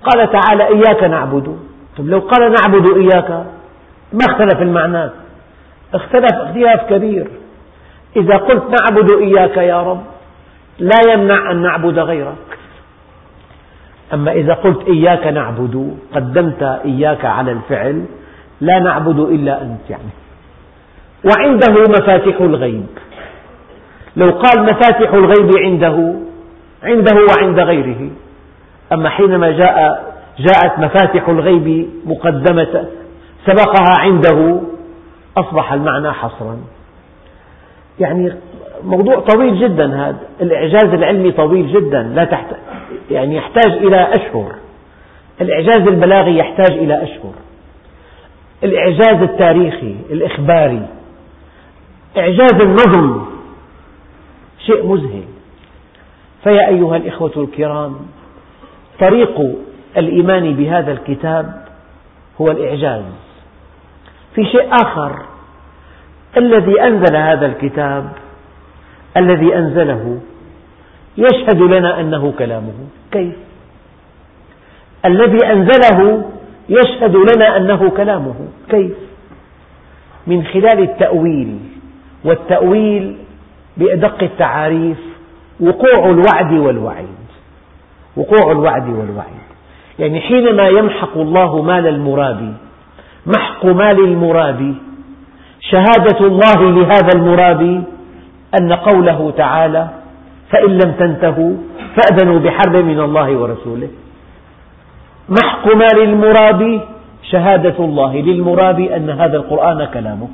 قال 0.04 0.32
تعالى 0.32 0.68
إياك 0.68 1.04
نعبد. 1.04 1.58
طيب 1.98 2.08
لو 2.08 2.20
قال 2.20 2.54
نعبد 2.54 2.98
إياك 2.98 3.30
ما 4.14 4.26
اختلف 4.30 4.62
المعنى. 4.62 5.10
اختلف 5.94 6.34
اختلاف 6.34 6.90
كبير. 6.90 7.28
إذا 8.16 8.38
قلت 8.38 8.64
نعبد 8.64 9.12
إياك 9.12 9.58
يا 9.58 9.82
رب 9.82 10.02
لا 10.80 11.14
يمنع 11.14 11.52
أن 11.52 11.62
نعبد 11.62 12.00
غيرك. 12.00 12.36
أما 14.14 14.32
إذا 14.32 14.54
قلت 14.54 14.88
إياك 14.88 15.28
نعبد 15.28 15.98
قدمت 16.16 16.64
إياك 16.86 17.26
على 17.26 17.52
الفعل 17.52 18.06
لا 18.62 18.80
نعبد 18.80 19.20
إلا 19.20 19.62
أنت 19.62 19.90
يعني. 19.90 20.12
وعنده 21.26 21.82
مفاتح 21.90 22.42
الغيب. 22.42 22.88
لو 24.16 24.32
قال 24.32 24.64
مفاتح 24.64 25.14
الغيب 25.14 25.52
عنده 25.58 26.14
عنده 26.84 27.26
وعند 27.30 27.60
غيره. 27.60 28.10
أما 28.94 29.10
حينما 29.10 29.52
جاء 29.52 30.12
جاءت 30.40 30.80
مفاتح 30.80 31.30
الغيب 31.30 31.90
مقدمة 32.06 32.86
سبقها 33.46 33.98
عنده 33.98 34.62
أصبح 35.38 35.74
المعنى 35.74 36.12
حصرا. 36.12 36.58
يعني 38.00 38.34
موضوع 38.84 39.20
طويل 39.20 39.60
جدا 39.60 40.08
هذا. 40.08 40.20
الإعجاز 40.42 40.94
العلمي 40.94 41.32
طويل 41.32 41.74
جدا 41.74 42.04
لا 42.04 42.24
تحت 42.24 42.46
يعني 43.12 43.36
يحتاج 43.36 43.72
إلى 43.72 44.14
أشهر. 44.14 44.56
الإعجاز 45.42 45.88
البلاغي 45.88 46.38
يحتاج 46.38 46.72
إلى 46.72 47.04
أشهر. 47.04 47.34
الإعجاز 48.64 49.22
التاريخي 49.22 49.96
الإخباري. 50.12 50.88
إعجاز 52.18 52.62
النظم 52.62 53.26
شيء 54.66 54.86
مذهل. 54.88 55.24
فيا 56.44 56.68
أيها 56.68 56.98
الإخوة 56.98 57.32
الكرام 57.38 57.96
طريق 59.00 59.56
الإيمان 59.98 60.54
بهذا 60.54 60.92
الكتاب 60.92 61.66
هو 62.42 62.52
الإعجاز 62.52 63.04
في 64.36 64.46
شيء 64.46 64.74
آخر 64.74 65.26
الذي 66.38 66.82
أنزل 66.82 67.16
هذا 67.16 67.46
الكتاب 67.46 68.12
الذي 69.18 69.56
أنزله 69.56 70.20
يشهد 71.18 71.62
لنا 71.62 72.00
أنه 72.00 72.34
كلامه 72.38 72.74
كيف؟ 73.12 73.36
الذي 75.06 75.46
أنزله 75.46 76.30
يشهد 76.70 77.16
لنا 77.16 77.58
أنه 77.58 77.90
كلامه 77.90 78.36
كيف؟ 78.70 78.94
من 80.28 80.44
خلال 80.44 80.80
التأويل 80.80 81.60
والتأويل 82.24 83.18
بأدق 83.78 84.24
التعاريف 84.24 85.11
وقوع 85.62 86.10
الوعد 86.10 86.54
والوعيد. 86.54 87.22
وقوع 88.18 88.52
الوعد 88.52 88.90
والوعيد. 88.90 89.42
يعني 90.00 90.22
حينما 90.22 90.68
يمحق 90.68 91.18
الله 91.18 91.62
مال 91.62 91.88
المرابي 91.88 92.54
محق 93.26 93.66
مال 93.66 94.00
المرابي 94.00 94.76
شهادة 95.60 96.28
الله 96.28 96.72
لهذا 96.72 97.10
المرابي 97.16 97.84
أن 98.60 98.74
قوله 98.74 99.34
تعالى 99.38 99.90
فإن 100.50 100.72
لم 100.72 100.92
تنتهوا 101.00 101.54
فأذنوا 101.96 102.40
بحرب 102.40 102.76
من 102.76 103.00
الله 103.00 103.38
ورسوله. 103.38 103.88
محق 105.30 105.76
مال 105.76 106.04
المرابي 106.04 106.82
شهادة 107.32 107.76
الله 107.80 108.16
للمرابي 108.16 108.96
أن 108.96 109.10
هذا 109.10 109.38
القرآن 109.38 109.86
كلامه. 109.94 110.28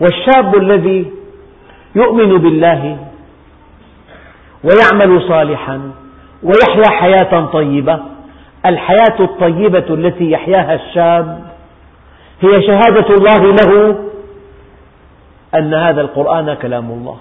والشاب 0.00 0.56
الذي 0.56 1.10
يؤمن 1.94 2.38
بالله 2.38 2.96
ويعمل 4.66 5.28
صالحا 5.28 5.80
ويحيا 6.42 6.90
حياة 6.90 7.46
طيبة. 7.52 7.98
الحياة 8.66 9.20
الطيبة 9.20 9.84
التي 9.90 10.30
يحياها 10.30 10.74
الشاب 10.74 11.42
هي 12.40 12.62
شهادة 12.66 13.14
الله 13.14 13.52
له 13.52 13.98
أن 15.54 15.74
هذا 15.74 16.00
القرآن 16.00 16.54
كلام 16.54 16.90
الله. 16.90 17.16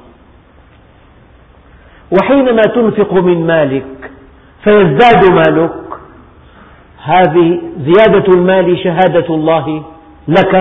وحينما 2.12 2.62
تنفق 2.62 3.14
من 3.14 3.48
مالك 3.48 4.12
فيزداد 4.64 5.32
مالك 5.32 5.72
هذه 7.04 7.62
زيادة 7.80 8.34
المال 8.34 8.80
شهادة 8.84 9.36
الله 9.36 9.84
لك 10.28 10.56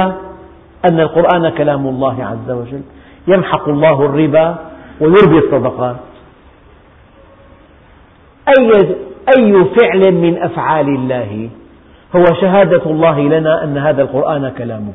أن 0.85 1.01
القرآن 1.01 1.49
كلام 1.49 1.87
الله 1.87 2.25
عز 2.25 2.51
وجل. 2.51 2.83
يمحق 3.29 3.69
الله 3.69 4.05
الربا 4.05 4.57
ويربي 5.01 5.39
الصدقات. 5.39 5.97
أي, 8.71 8.97
أي 9.37 9.65
فعل 9.65 10.15
من 10.15 10.43
أفعال 10.43 10.89
الله. 10.89 11.49
هو 12.17 12.25
شهادة 12.41 12.83
الله 12.87 13.21
لنا 13.21 13.65
أن 13.65 13.79
هذا 13.79 14.03
القرآن 14.03 14.53
كلامه. 14.59 14.93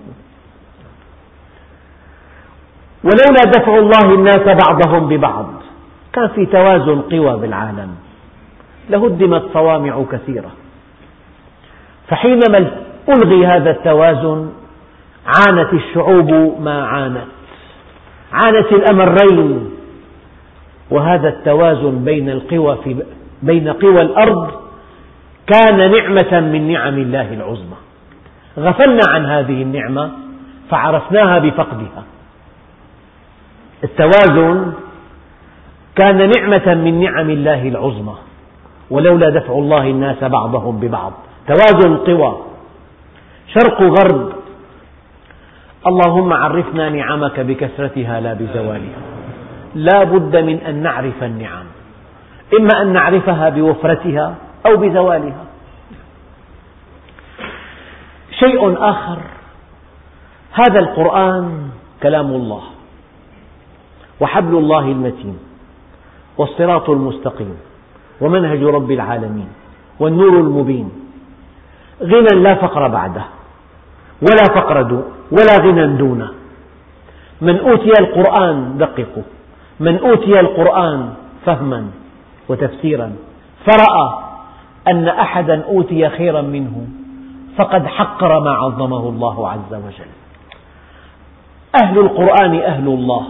ولولا 3.04 3.52
دفع 3.52 3.78
الله 3.78 4.14
الناس 4.14 4.58
بعضهم 4.68 5.10
ببعض 5.10 5.48
كان 6.14 6.28
في 6.28 6.46
توازن 6.46 7.02
قوى 7.02 7.38
بالعالم. 7.38 7.96
لهدمت 8.90 9.44
صوامع 9.54 10.04
كثيرة. 10.12 10.52
فحينما 12.08 12.72
ألغي 13.10 13.46
هذا 13.46 13.72
التوازن 13.72 14.50
عانت 15.26 15.74
الشعوب 15.74 16.56
ما 16.62 16.86
عانت. 16.86 17.28
عانت 18.34 18.72
الأمرين. 18.72 19.72
وهذا 20.92 21.30
التوازن 21.30 22.04
بين 22.04 22.30
القوى 22.30 22.78
بين 23.44 23.70
قوى 23.70 24.02
الأرض 24.02 24.52
كان 25.48 25.92
نعمة 25.92 26.40
من 26.40 26.72
نعم 26.72 26.98
الله 26.98 27.34
العظمى. 27.34 27.78
غفلنا 28.58 29.02
عن 29.08 29.26
هذه 29.26 29.62
النعمة 29.62 30.12
فعرفناها 30.70 31.40
بفقدها. 31.40 32.04
التوازن 33.84 34.74
كان 35.96 36.32
نعمة 36.38 36.74
من 36.74 37.02
نعم 37.02 37.30
الله 37.30 37.68
العظمى 37.68 38.16
ولولا 38.90 39.30
دفع 39.30 39.54
الله 39.54 39.84
الناس 39.90 40.24
بعضهم 40.24 40.80
ببعض. 40.80 41.14
توازن 41.48 41.98
قوى 41.98 42.42
شرق 43.54 43.82
غرب. 43.82 44.34
اللهم 45.88 46.34
عرفنا 46.34 46.90
نعمك 46.90 47.40
بكثرتها 47.40 48.20
لا 48.20 48.34
بزوالها. 48.34 49.02
لا 49.76 50.04
بد 50.04 50.38
من 50.38 50.58
أن 50.58 50.76
نعرف 50.76 51.24
النعم. 51.24 51.66
إما 52.58 52.82
أن 52.82 52.94
نعرفها 52.94 53.50
بوفرتها 53.50 54.36
أو 54.66 54.78
بزوالها. 54.78 55.46
شيء 58.40 58.90
آخر 58.90 59.20
هذا 60.54 60.80
القرآن 60.80 61.70
كلام 62.04 62.26
الله 62.26 62.64
وحبل 64.20 64.58
الله 64.58 64.80
المتين 64.80 65.38
والصراط 66.38 66.90
المستقيم 66.90 67.58
ومنهج 68.22 68.64
رب 68.64 68.92
العالمين 68.92 69.50
والنور 70.00 70.40
المبين. 70.40 70.92
غنى 72.02 72.42
لا 72.44 72.56
فقر 72.56 72.88
بعده 72.88 73.26
ولا 74.22 74.44
فقر 74.56 74.82
دون 74.82 75.04
ولا 75.32 75.56
غنى 75.60 75.98
دونه. 75.98 76.30
من 77.42 77.60
أوتي 77.60 77.92
القرآن 78.00 78.78
دققوا 78.78 79.24
من 79.80 80.00
أوتي 80.00 80.40
القرآن 80.40 81.14
فهما. 81.46 81.99
وتفسيرا 82.50 83.16
فرأى 83.66 84.20
أن 84.88 85.08
أحدا 85.08 85.64
أوتي 85.66 86.10
خيرا 86.10 86.42
منه 86.42 86.88
فقد 87.58 87.88
حقر 87.88 88.40
ما 88.40 88.52
عظمه 88.52 89.10
الله 89.10 89.50
عز 89.50 89.74
وجل. 89.74 90.12
أهل 91.84 92.00
القرآن 92.00 92.56
أهل 92.56 92.88
الله. 92.88 93.28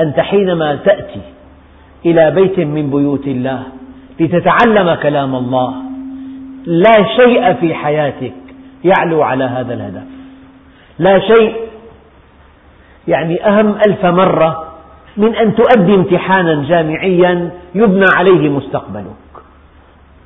أنت 0.00 0.20
حينما 0.20 0.76
تأتي 0.76 1.20
إلى 2.06 2.30
بيت 2.30 2.58
من 2.58 2.90
بيوت 2.90 3.26
الله 3.26 3.62
لتتعلم 4.20 4.94
كلام 4.94 5.34
الله 5.34 5.74
لا 6.66 7.04
شيء 7.16 7.54
في 7.54 7.74
حياتك 7.74 8.34
يعلو 8.84 9.22
على 9.22 9.44
هذا 9.44 9.74
الهدف. 9.74 10.04
لا 10.98 11.18
شيء 11.18 11.56
يعني 13.08 13.46
أهم 13.48 13.74
ألف 13.86 14.06
مرة 14.06 14.69
من 15.16 15.34
أن 15.34 15.54
تؤدي 15.54 15.94
امتحانا 15.94 16.68
جامعيا 16.68 17.50
يبنى 17.74 18.06
عليه 18.16 18.48
مستقبلك. 18.48 19.04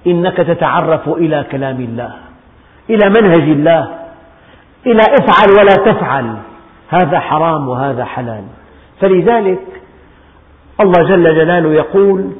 إنك 0.06 0.36
تتعرف 0.36 1.08
إلى 1.08 1.44
كلام 1.52 1.80
الله 1.80 2.12
إلى 2.90 3.08
منهج 3.08 3.48
الله 3.48 3.98
إلى 4.86 5.02
افعل 5.02 5.50
ولا 5.58 5.92
تفعل. 5.92 6.34
هذا 6.88 7.20
حرام 7.20 7.68
وهذا 7.68 8.04
حلال. 8.04 8.44
فلذلك 9.00 9.60
الله 10.80 11.02
جل 11.08 11.34
جلاله 11.34 11.72
يقول 11.72 12.30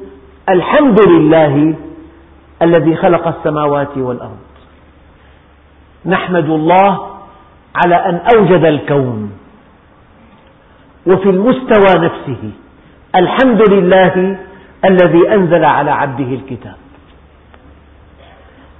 الحمد 0.49 1.09
لله 1.09 1.73
الذي 2.61 2.95
خلق 2.95 3.27
السماوات 3.27 3.97
والأرض. 3.97 4.45
نحمد 6.05 6.49
الله 6.49 7.07
على 7.75 7.95
أن 7.95 8.21
أوجد 8.35 8.65
الكون. 8.65 9.31
وفي 11.07 11.29
المستوى 11.29 12.05
نفسه. 12.05 12.51
الحمد 13.15 13.71
لله 13.71 14.37
الذي 14.85 15.33
أنزل 15.33 15.65
على 15.65 15.91
عبده 15.91 16.33
الكتاب. 16.33 16.75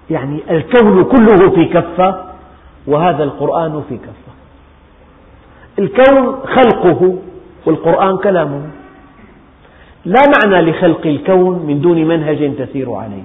يعني 0.10 0.44
الكون 0.50 1.04
كله 1.04 1.50
في 1.50 1.66
كفة 1.66 2.24
وهذا 2.88 3.24
القرآن 3.24 3.84
في 3.90 3.98
كفة. 3.98 4.34
الكون 5.80 6.40
خلقه 6.46 7.18
والقرآن 7.66 8.18
كلامه. 8.18 8.62
لا 10.06 10.22
معنى 10.36 10.72
لخلق 10.72 11.08
الكون 11.08 11.66
من 11.66 11.82
دون 11.82 12.08
منهج 12.08 12.56
تسير 12.56 12.94
عليه. 12.94 13.24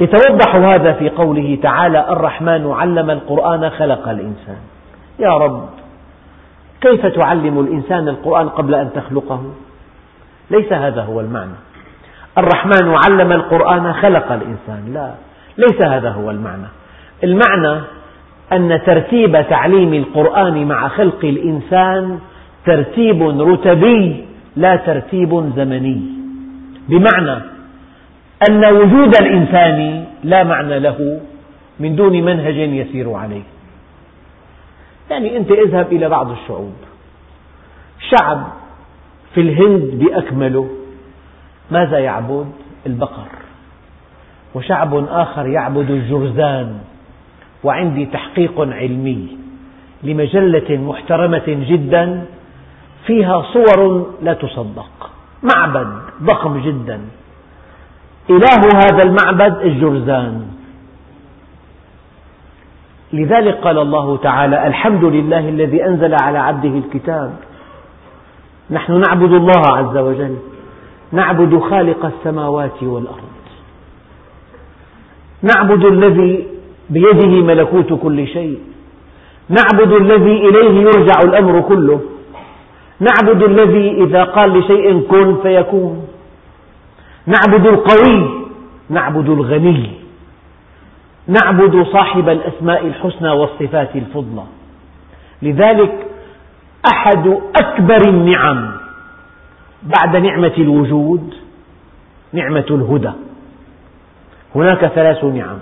يتوضح 0.00 0.54
هذا 0.54 0.92
في 0.92 1.10
قوله 1.10 1.58
تعالى 1.62 2.08
الرحمن 2.12 2.72
علم 2.72 3.10
القرآن 3.10 3.70
خلق 3.70 4.08
الإنسان. 4.08 4.58
يا 5.18 5.30
رب. 5.30 5.68
كيف 6.84 7.06
تعلم 7.06 7.60
الإنسان 7.60 8.08
القرآن 8.08 8.48
قبل 8.48 8.74
أن 8.74 8.90
تخلقه؟ 8.94 9.42
ليس 10.50 10.72
هذا 10.72 11.02
هو 11.02 11.20
المعنى. 11.20 11.58
الرحمن 12.38 12.94
علم 13.04 13.32
القرآن 13.32 13.92
خلق 13.92 14.32
الإنسان. 14.32 14.92
لا 14.94 15.14
ليس 15.58 15.82
هذا 15.82 16.10
هو 16.10 16.30
المعنى. 16.30 16.66
المعنى 17.24 17.80
أن 18.52 18.80
ترتيب 18.86 19.44
تعليم 19.50 19.94
القرآن 19.94 20.66
مع 20.66 20.88
خلق 20.88 21.24
الإنسان 21.24 22.18
ترتيب 22.66 23.40
رتبي 23.40 24.24
لا 24.56 24.76
ترتيب 24.76 25.52
زمني. 25.56 26.00
بمعنى 26.88 27.42
أن 28.50 28.64
وجود 28.64 29.12
الإنسان 29.20 30.04
لا 30.24 30.44
معنى 30.44 30.78
له 30.78 31.20
من 31.80 31.96
دون 31.96 32.12
منهج 32.12 32.56
يسير 32.56 33.12
عليه. 33.12 33.53
يعني 35.10 35.36
أنت 35.36 35.50
اذهب 35.50 35.92
إلى 35.92 36.08
بعض 36.08 36.30
الشعوب. 36.30 36.74
شعب 38.10 38.46
في 39.34 39.40
الهند 39.40 40.04
بأكمله 40.04 40.68
ماذا 41.70 41.98
يعبد؟ 41.98 42.50
البقر. 42.86 43.28
وشعب 44.54 45.06
آخر 45.08 45.46
يعبد 45.46 45.90
الجرذان. 45.90 46.78
وعندي 47.64 48.06
تحقيق 48.06 48.60
علمي 48.60 49.36
لمجلة 50.02 50.76
محترمة 50.76 51.44
جدا 51.46 52.24
فيها 53.06 53.42
صور 53.52 54.10
لا 54.22 54.32
تصدق. 54.32 55.10
معبد 55.42 55.98
ضخم 56.22 56.62
جدا. 56.62 57.00
إله 58.30 58.60
هذا 58.74 59.02
المعبد 59.04 59.60
الجرذان. 59.62 60.53
لذلك 63.14 63.54
قال 63.54 63.78
الله 63.78 64.16
تعالى 64.16 64.66
الحمد 64.66 65.04
لله 65.04 65.48
الذي 65.48 65.86
أنزل 65.86 66.14
على 66.22 66.38
عبده 66.38 66.68
الكتاب. 66.68 67.34
نحن 68.70 69.00
نعبد 69.00 69.32
الله 69.32 69.62
عز 69.68 69.96
وجل. 69.96 70.36
نعبد 71.12 71.58
خالق 71.58 72.06
السماوات 72.06 72.82
والأرض. 72.82 73.34
نعبد 75.42 75.84
الذي 75.84 76.46
بيده 76.90 77.42
ملكوت 77.42 77.92
كل 77.92 78.26
شيء. 78.26 78.58
نعبد 79.48 79.92
الذي 79.92 80.48
إليه 80.48 80.80
يرجع 80.80 81.18
الأمر 81.24 81.60
كله. 81.60 82.00
نعبد 83.00 83.42
الذي 83.42 84.04
إذا 84.04 84.24
قال 84.24 84.58
لشيء 84.58 85.00
كن 85.00 85.36
فيكون. 85.42 86.06
نعبد 87.26 87.66
القوي 87.66 88.44
نعبد 88.90 89.28
الغني. 89.28 90.03
نعبد 91.28 91.86
صاحب 91.92 92.28
الأسماء 92.28 92.86
الحسنى 92.86 93.30
والصفات 93.30 93.96
الفضلى. 93.96 94.44
لذلك 95.42 96.06
أحد 96.94 97.38
أكبر 97.56 98.08
النعم 98.08 98.70
بعد 99.82 100.16
نعمة 100.16 100.52
الوجود 100.58 101.34
نعمة 102.32 102.66
الهدى. 102.70 103.12
هناك 104.54 104.86
ثلاث 104.86 105.24
نعم 105.24 105.58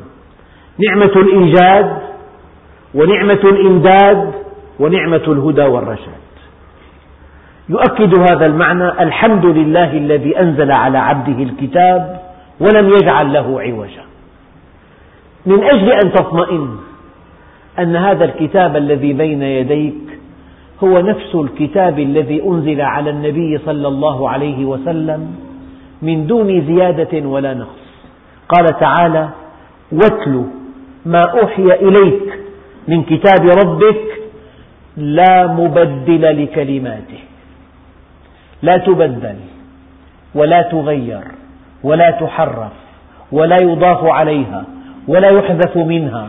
نعمة 0.88 1.12
الإيجاد 1.16 1.98
ونعمة 2.94 3.40
الإمداد 3.44 4.32
ونعمة 4.80 5.24
الهدى 5.28 5.62
والرشاد. 5.62 6.22
يؤكد 7.68 8.18
هذا 8.18 8.46
المعنى 8.46 9.02
الحمد 9.02 9.46
لله 9.46 9.92
الذي 9.92 10.40
أنزل 10.40 10.70
على 10.70 10.98
عبده 10.98 11.42
الكتاب 11.42 12.20
ولم 12.60 12.88
يجعل 12.88 13.32
له 13.32 13.60
عوجا. 13.60 14.11
من 15.46 15.64
أجل 15.64 15.92
أن 15.92 16.12
تطمئن 16.12 16.76
أن 17.78 17.96
هذا 17.96 18.24
الكتاب 18.24 18.76
الذي 18.76 19.12
بين 19.12 19.42
يديك 19.42 20.18
هو 20.84 20.98
نفس 20.98 21.34
الكتاب 21.34 21.98
الذي 21.98 22.42
أنزل 22.42 22.80
على 22.80 23.10
النبي 23.10 23.58
صلى 23.58 23.88
الله 23.88 24.28
عليه 24.30 24.64
وسلم 24.64 25.34
من 26.02 26.26
دون 26.26 26.66
زيادة 26.66 27.28
ولا 27.28 27.54
نقص. 27.54 27.82
قال 28.48 28.78
تعالى 28.80 29.28
واتل 29.92 30.44
ما 31.06 31.20
أوحي 31.20 31.62
إليك 31.62 32.38
من 32.88 33.02
كتاب 33.02 33.46
ربك 33.46 34.04
لا 34.96 35.46
مبدل 35.46 36.42
لكلماته. 36.42 37.18
لا 38.62 38.72
تبدل 38.72 39.36
ولا 40.34 40.62
تغير 40.62 41.24
ولا 41.84 42.10
تحرف 42.10 42.72
ولا 43.32 43.56
يضاف 43.62 44.04
عليها 44.04 44.64
ولا 45.08 45.30
يحذف 45.30 45.76
منها 45.76 46.28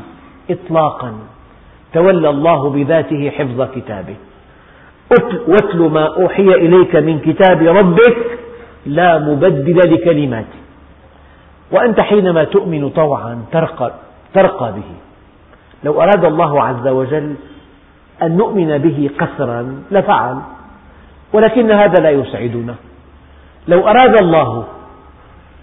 إطلاقا. 0.50 1.14
تولى 1.94 2.30
الله 2.30 2.70
بذاته 2.70 3.30
حفظ 3.30 3.62
كتابه. 3.76 4.16
واتل 5.48 5.80
ما 5.80 6.06
أوحي 6.18 6.48
إليك 6.48 6.96
من 6.96 7.20
كتاب 7.20 7.62
ربك 7.62 8.18
لا 8.86 9.20
مبدل 9.20 9.78
لكلماته. 9.78 10.60
وأنت 11.72 12.00
حينما 12.00 12.44
تؤمن 12.44 12.90
طوعا 12.90 13.46
ترقى, 13.52 13.92
ترقى 14.34 14.72
به. 14.72 14.92
لو 15.84 16.02
أراد 16.02 16.26
الله 16.26 16.64
عز 16.64 16.88
وجل 16.88 17.36
أن 18.24 18.38
نؤمن 18.38 18.78
به 18.78 19.10
قسرا 19.20 19.84
لفعل 19.92 20.38
ولكن 21.34 21.72
هذا 21.72 22.04
لا 22.04 22.10
يسعدنا. 22.10 22.76
لو 23.68 23.88
أراد 23.88 24.22
الله 24.22 24.66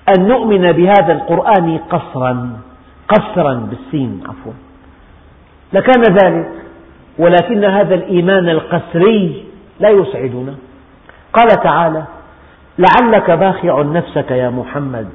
أن 0.09 0.29
نؤمن 0.29 0.73
بهذا 0.73 1.13
القرآن 1.13 1.79
قصرا 1.91 2.51
قصرا 3.11 3.55
بالسين 3.55 4.21
عفوا. 4.29 4.53
لكان 5.73 6.03
ذلك 6.03 6.51
ولكن 7.19 7.65
هذا 7.65 7.95
الإيمان 7.95 8.49
القسري 8.49 9.45
لا 9.81 9.89
يسعدنا. 9.89 10.55
قال 11.33 11.49
تعالى 11.49 12.05
لعلك 12.79 13.31
باخع 13.31 13.83
نفسك 13.83 14.31
يا 14.31 14.51
محمد 14.51 15.09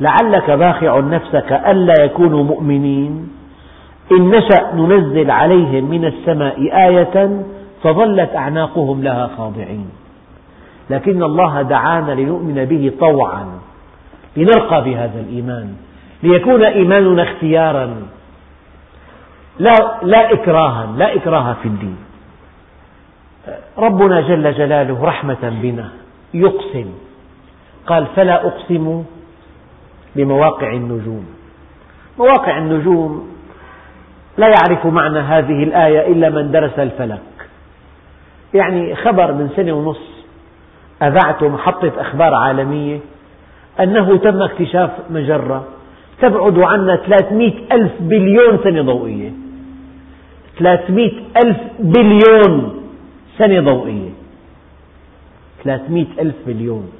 لعلك 0.00 0.50
باخع 0.50 1.00
نفسك 1.00 1.52
ألا 1.52 2.04
يكونوا 2.04 2.44
مؤمنين. 2.44 3.30
إن 4.12 4.30
نشأ 4.30 4.72
ننزل 4.74 5.30
عليهم 5.30 5.90
من 5.90 6.04
السماء 6.04 6.56
آية 6.88 7.42
فظلت 7.82 8.36
أعناقهم 8.36 9.02
لها 9.02 9.30
خاضعين. 9.38 9.90
لكن 10.90 11.22
الله 11.22 11.62
دعانا 11.62 12.12
لنؤمن 12.12 12.64
به 12.64 12.92
طوعا 13.00 13.46
لنرقى 14.36 14.84
بهذا 14.84 15.20
الإيمان. 15.20 15.74
ليكون 16.22 16.64
إيماننا 16.64 17.22
اختيارا. 17.22 18.02
لا, 19.58 19.98
لا 20.02 20.32
إكراها 20.32 20.86
لا 20.96 21.16
إكراه 21.16 21.56
في 21.62 21.68
الدين. 21.68 21.96
ربنا 23.78 24.20
جل 24.20 24.54
جلاله 24.54 25.04
رحمة 25.04 25.58
بنا 25.62 25.88
يقسم. 26.34 26.92
قال 27.86 28.06
فلا 28.16 28.46
أقسم 28.46 29.04
بمواقع 30.16 30.72
النجوم. 30.72 31.26
مواقع 32.18 32.58
النجوم 32.58 33.32
لا 34.38 34.46
يعرف 34.46 34.86
معنى 34.86 35.18
هذه 35.18 35.62
الآية 35.62 36.12
إلا 36.12 36.30
من 36.30 36.50
درس 36.50 36.78
الفلك. 36.78 37.22
يعني 38.54 38.94
خبر 38.96 39.32
من 39.32 39.50
سنة 39.56 39.72
ونصف 39.72 40.12
أذعت 41.02 41.42
محطة 41.42 41.92
أخبار 41.98 42.34
عالمية 42.34 43.00
أنه 43.80 44.16
تم 44.16 44.42
اكتشاف 44.42 44.90
مجرة 45.10 45.64
تبعد 46.20 46.58
عنا 46.58 46.96
300 46.96 47.52
ألف 47.72 47.92
بليون 48.00 48.58
سنة 48.64 48.82
ضوئية. 48.82 49.30
300 50.58 51.12
ألف 51.44 51.58
بليون 51.78 52.82
سنة 53.38 53.60
ضوئية. 53.60 54.10
300 55.64 56.06
ألف 56.20 56.34
بليون. 56.46 56.92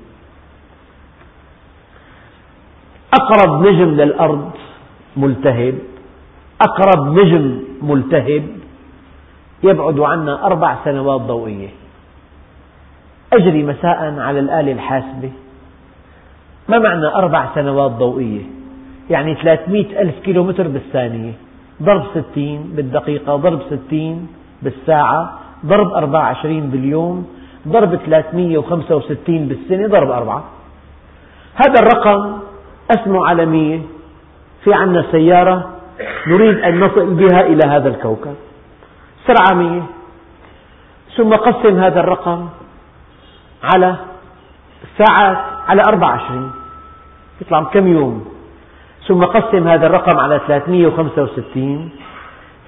أقرب 3.14 3.66
نجم 3.66 3.90
للأرض 3.90 4.50
ملتهب. 5.16 5.78
أقرب 6.60 7.18
نجم 7.18 7.58
ملتهب. 7.82 8.44
يبعد 9.64 10.00
عنا 10.00 10.46
أربع 10.46 10.76
سنوات 10.84 11.20
ضوئية. 11.20 11.68
أجري 13.32 13.62
مساء 13.62 14.14
على 14.18 14.40
الآلة 14.40 14.72
الحاسبة. 14.72 15.30
ما 16.68 16.78
معنى 16.78 17.06
أربع 17.06 17.54
سنوات 17.54 17.90
ضوئية؟ 17.90 18.61
يعني 19.10 19.34
300 19.34 20.02
ألف 20.02 20.18
كيلومتر 20.24 20.68
بالثانية 20.68 21.32
ضرب 21.82 22.04
ستين 22.14 22.72
بالدقيقة 22.76 23.36
ضرب 23.36 23.60
ستين 23.70 24.26
بالساعة 24.62 25.38
ضرب 25.66 25.92
24 25.92 26.60
باليوم 26.60 27.26
ضرب 27.68 27.96
365 27.96 29.48
بالسنة 29.48 29.88
ضرب 29.88 30.10
أربعة. 30.10 30.44
هذا 31.54 31.74
الرقم 31.82 32.38
أسمه 32.90 33.26
عالمية 33.26 33.80
في 34.64 34.74
عنا 34.74 35.04
سيارة 35.12 35.70
نريد 36.26 36.58
أن 36.58 36.80
نصل 36.80 37.14
بها 37.14 37.40
إلى 37.40 37.68
هذا 37.68 37.88
الكوكب. 37.88 38.34
سرعة 39.26 39.54
مية. 39.54 39.82
ثم 41.16 41.34
قسم 41.34 41.78
هذا 41.78 42.00
الرقم 42.00 42.48
على 43.62 43.96
ساعات 44.98 45.38
على 45.68 45.82
24 45.88 46.52
يطلع 47.40 47.62
كم 47.62 47.86
يوم؟ 47.88 48.31
ثم 49.08 49.24
قسم 49.24 49.68
هذا 49.68 49.86
الرقم 49.86 50.18
على 50.18 50.40
365 50.46 51.90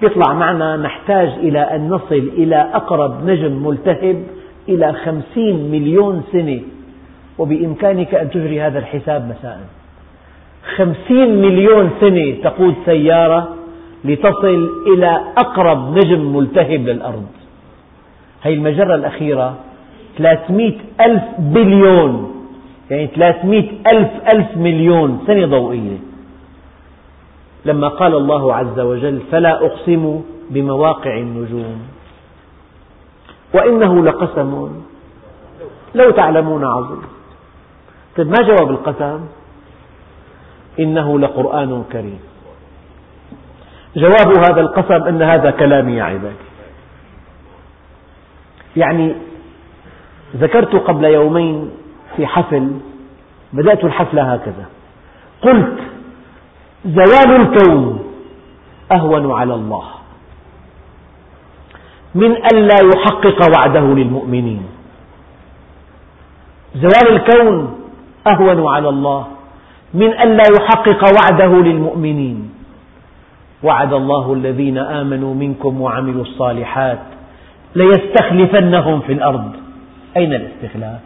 يطلع 0.01 0.33
معنا 0.33 0.77
نحتاج 0.77 1.27
إلى 1.27 1.59
أن 1.59 1.89
نصل 1.89 2.29
إلى 2.37 2.69
أقرب 2.73 3.25
نجم 3.25 3.67
ملتهب 3.67 4.23
إلى 4.69 4.93
خمسين 4.93 5.71
مليون 5.71 6.23
سنة. 6.31 6.59
وبإمكانك 7.37 8.15
أن 8.15 8.29
تجري 8.29 8.61
هذا 8.61 8.79
الحساب 8.79 9.35
مساء. 9.39 9.59
خمسين 10.75 11.41
مليون 11.41 11.89
سنة 12.01 12.35
تقود 12.43 12.75
سيارة 12.85 13.47
لتصل 14.05 14.69
إلى 14.87 15.21
أقرب 15.37 15.97
نجم 15.97 16.35
ملتهب 16.35 16.87
للأرض. 16.87 17.27
هذه 18.41 18.53
المجرة 18.53 18.95
الأخيرة 18.95 19.55
300 20.17 20.73
ألف 21.01 21.23
بليون 21.39 22.31
يعني 22.91 23.07
300 23.07 23.69
ألف 23.93 24.09
ألف 24.33 24.57
مليون 24.57 25.19
سنة 25.27 25.45
ضوئية. 25.45 26.14
لما 27.65 27.87
قال 27.87 28.15
الله 28.15 28.55
عز 28.55 28.79
وجل 28.79 29.21
فلا 29.31 29.65
أقسم 29.65 30.21
بمواقع 30.49 31.17
النجوم. 31.17 31.87
وإنه 33.53 34.05
لقسم. 34.05 34.81
لو 35.95 36.11
تعلمون 36.11 36.65
عظيم. 36.65 37.01
طيب 38.17 38.27
ما 38.27 38.47
جواب 38.47 38.69
القسم؟ 38.69 39.25
إنه 40.79 41.19
لقرآن 41.19 41.83
كريم. 41.91 42.19
جواب 43.95 44.37
هذا 44.37 44.61
القسم 44.61 45.03
أن 45.03 45.21
هذا 45.21 45.51
كلامي 45.51 45.93
يا 45.93 46.03
عبادي. 46.03 46.35
يعني 48.77 49.15
ذكرت 50.35 50.75
قبل 50.75 51.05
يومين 51.05 51.71
في 52.15 52.27
حفل 52.27 52.71
بدأت 53.53 53.83
الحفل 53.83 54.19
هكذا. 54.19 54.65
قلت 55.41 55.79
زوال 56.85 57.41
الكون 57.41 57.99
أهون 58.91 59.31
على 59.31 59.53
الله. 59.53 59.85
من 62.15 62.31
ألا 62.31 62.77
يحقق 62.93 63.39
وعده 63.57 63.81
للمؤمنين. 63.81 64.61
زوال 66.75 67.07
الكون 67.15 67.79
أهون 68.27 68.67
على 68.67 68.89
الله. 68.89 69.27
من 69.93 70.07
ألا 70.07 70.43
يحقق 70.59 71.01
وعده 71.17 71.51
للمؤمنين. 71.61 72.49
وعد 73.63 73.93
الله 73.93 74.33
الذين 74.33 74.77
آمنوا 74.77 75.33
منكم 75.33 75.81
وعملوا 75.81 76.21
الصالحات 76.21 76.99
ليستخلفنهم 77.75 78.99
في 78.99 79.13
الأرض. 79.13 79.51
أين 80.17 80.33
الاستخلاف؟ 80.33 80.99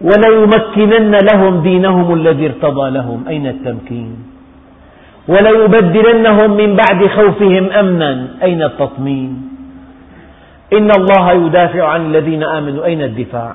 وليمكنن 0.00 1.18
لهم 1.32 1.62
دينهم 1.62 2.14
الذي 2.14 2.46
ارتضى 2.46 2.90
لهم. 2.90 3.24
أين 3.28 3.46
التمكين؟ 3.46 4.33
وليبدلنهم 5.28 6.50
من 6.56 6.76
بعد 6.76 7.06
خوفهم 7.06 7.70
أمنا. 7.70 8.28
أين 8.42 8.62
التطمين؟ 8.62 9.48
إن 10.72 10.90
الله 10.90 11.32
يدافع 11.32 11.88
عن 11.88 12.06
الذين 12.06 12.42
آمنوا. 12.42 12.84
أين 12.84 13.02
الدفاع؟ 13.02 13.54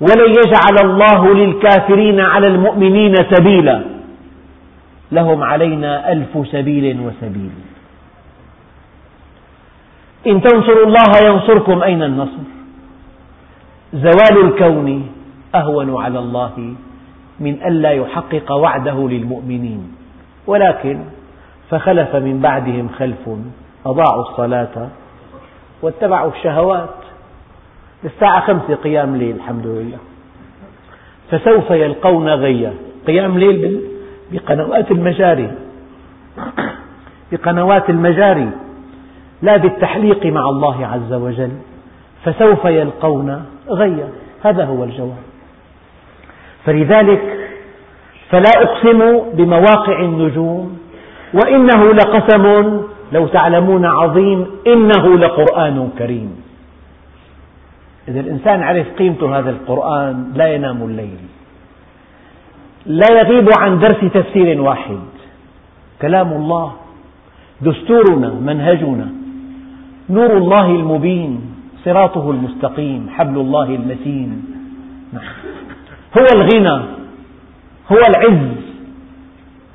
ولن 0.00 0.30
يجعل 0.30 0.76
الله 0.84 1.34
للكافرين 1.34 2.20
على 2.20 2.46
المؤمنين 2.46 3.14
سبيلا. 3.30 3.82
لهم 5.12 5.42
علينا 5.42 6.12
ألف 6.12 6.48
سبيل 6.52 7.00
وسبيل. 7.00 7.54
إن 10.26 10.40
تنصروا 10.42 10.86
الله 10.86 11.10
ينصركم. 11.24 11.82
أين 11.82 12.02
النصر؟ 12.02 12.44
زوال 13.94 14.44
الكون 14.44 15.08
أهون 15.54 16.02
على 16.02 16.18
الله. 16.18 16.74
من 17.40 17.62
ألا 17.62 17.90
يحقق 17.90 18.52
وعده 18.52 19.08
للمؤمنين. 19.08 19.96
ولكن 20.46 21.00
فخلف 21.70 22.16
من 22.16 22.40
بعدهم 22.40 22.88
خلف 22.98 23.28
أضاعوا 23.86 24.22
الصلاة 24.22 24.88
واتبعوا 25.82 26.30
الشهوات. 26.30 26.94
الساعة 28.04 28.40
خمسة 28.40 28.74
قيام 28.74 29.16
ليل 29.16 29.36
الحمد 29.36 29.66
لله. 29.66 29.98
فسوف 31.30 31.70
يلقون 31.70 32.28
غيا. 32.28 32.74
قيام 33.06 33.38
ليل 33.38 33.80
بقنوات 34.32 34.90
المجاري. 34.90 35.50
بقنوات 37.32 37.90
المجاري 37.90 38.50
لا 39.42 39.56
بالتحليق 39.56 40.26
مع 40.26 40.48
الله 40.48 40.86
عز 40.86 41.12
وجل. 41.12 41.52
فسوف 42.24 42.64
يلقون 42.64 43.44
غيا. 43.68 44.08
هذا 44.42 44.64
هو 44.64 44.84
الجواب. 44.84 45.33
فلذلك 46.64 47.50
فلا 48.30 48.50
أقسم 48.56 49.20
بمواقع 49.34 50.00
النجوم 50.00 50.78
وإنه 51.34 51.92
لقسم 51.92 52.44
لو 53.12 53.26
تعلمون 53.26 53.84
عظيم 53.84 54.46
إنه 54.66 55.18
لقرآن 55.18 55.90
كريم. 55.98 56.42
إذا 58.08 58.20
الإنسان 58.20 58.62
عرف 58.62 58.86
قيمة 58.98 59.38
هذا 59.38 59.50
القرآن 59.50 60.32
لا 60.34 60.54
ينام 60.54 60.82
الليل 60.82 61.18
لا 62.86 63.06
يغيب 63.20 63.48
عن 63.58 63.78
درس 63.78 64.00
تفسير 64.14 64.60
واحد. 64.60 64.98
كلام 66.02 66.32
الله 66.32 66.72
دستورنا 67.60 68.30
منهجنا 68.40 69.08
نور 70.10 70.36
الله 70.36 70.66
المبين 70.66 71.40
صراطه 71.84 72.30
المستقيم 72.30 73.08
حبل 73.10 73.40
الله 73.40 73.68
المتين. 73.74 74.44
هو 76.18 76.26
الغنى 76.34 76.84
هو 77.92 77.98
العز. 78.08 78.54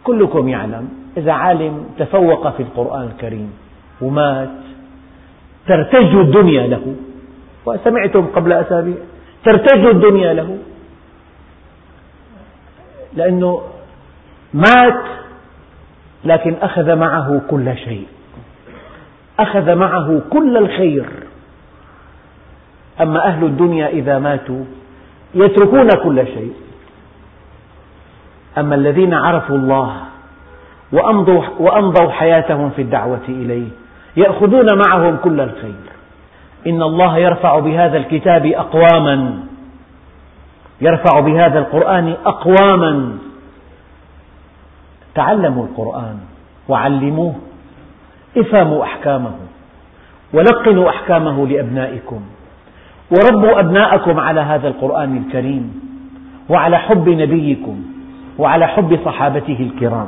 كلكم 0.04 0.50
يعلم. 0.50 0.90
إذا 1.18 1.32
عالم 1.32 1.86
تفوق 1.98 2.50
في 2.50 2.64
القرآن 2.64 3.04
الكريم 3.04 3.54
ومات 4.02 4.50
ترتج 5.68 6.16
الدنيا 6.16 6.68
له. 6.68 6.96
وسمعتم 7.66 8.26
قبل 8.26 8.54
أسابيع 8.54 8.96
ترتج 9.46 9.86
الدنيا 9.86 10.34
له. 10.34 10.58
لأنه 13.14 13.62
مات 14.54 15.04
لكن 16.26 16.56
أخذ 16.62 16.96
معه 16.96 17.42
كل 17.50 17.78
شيء. 17.78 18.08
أخذ 19.40 19.76
معه 19.76 20.22
كل 20.30 20.58
الخير. 20.58 21.06
أما 23.02 23.26
أهل 23.28 23.46
الدنيا 23.46 23.88
إذا 23.88 24.20
ماتوا 24.20 24.64
يتركون 25.34 25.90
كل 26.04 26.26
شيء. 26.26 26.54
أما 28.58 28.76
الذين 28.76 29.14
عرفوا 29.14 29.58
الله 29.58 29.96
وأمضوا, 30.92 31.44
وأمضوا 31.60 32.12
حياتهم 32.12 32.70
في 32.70 32.82
الدعوة 32.82 33.26
إليه 33.30 33.68
يأخذون 34.18 34.66
معهم 34.88 35.18
كل 35.18 35.42
الخير. 35.42 35.90
إن 36.68 36.82
الله 36.82 37.18
يرفع 37.18 37.60
بهذا 37.60 37.98
الكتاب 37.98 38.46
أقواما. 38.46 39.40
يرفع 40.82 41.20
بهذا 41.20 41.60
القرآن 41.60 42.16
أقواما. 42.26 43.18
تعلموا 45.16 45.64
القرآن 45.66 46.18
وعلموه 46.70 47.36
افهموا 48.38 48.84
أحكامه 48.84 49.36
ولقنوا 50.34 50.90
أحكامه 50.90 51.48
لأبنائكم. 51.48 52.22
وربوا 53.12 53.60
أبناءكم 53.60 54.20
على 54.20 54.42
هذا 54.42 54.68
القرآن 54.68 55.18
الكريم 55.18 55.82
وعلى 56.50 56.78
حب 56.78 57.10
نبيكم 57.10 57.84
وعلى 58.38 58.68
حب 58.68 59.00
صحابته 59.06 59.58
الكرام. 59.60 60.08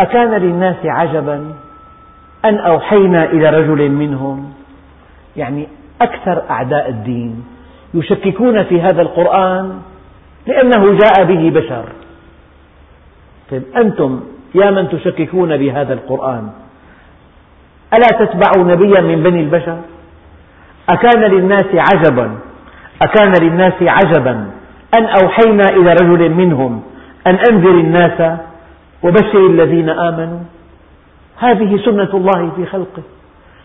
أكان 0.00 0.30
للناس 0.30 0.76
عجبا 0.84 1.54
أن 2.44 2.58
أوحينا 2.58 3.24
إلى 3.24 3.50
رجل 3.50 3.90
منهم 3.90 4.52
يعني 5.36 5.68
أكثر 6.02 6.42
أعداء 6.50 6.88
الدين 6.88 7.44
يشككون 7.94 8.64
في 8.64 8.80
هذا 8.80 9.02
القرآن 9.02 9.82
لأنه 10.46 10.98
جاء 10.98 11.24
به 11.24 11.60
بشر. 11.60 11.84
طيب 13.50 13.62
أنتم 13.76 14.20
يا 14.54 14.70
من 14.70 14.88
تشككون 14.88 15.56
بهذا 15.56 15.94
القرآن؟ 15.94 16.50
ألا 17.94 18.24
تتبعوا 18.24 18.64
نبيا 18.74 19.00
من 19.00 19.22
بني 19.22 19.40
البشر؟ 19.40 19.78
أكان 20.88 21.20
للناس 21.30 21.66
عجبا 21.74 22.38
أكان 23.02 23.32
للناس 23.42 23.82
عجبا 23.82 24.50
أن 24.98 25.04
أوحينا 25.22 25.64
إلى 25.64 25.92
رجل 25.92 26.30
منهم 26.30 26.82
أن 27.26 27.34
أنذر 27.50 27.70
الناس 27.70 28.38
وبشر 29.02 29.46
الذين 29.46 29.88
آمنوا. 29.88 30.40
هذه 31.38 31.76
سنة 31.84 32.10
الله 32.14 32.50
في 32.56 32.66
خلقه. 32.66 33.02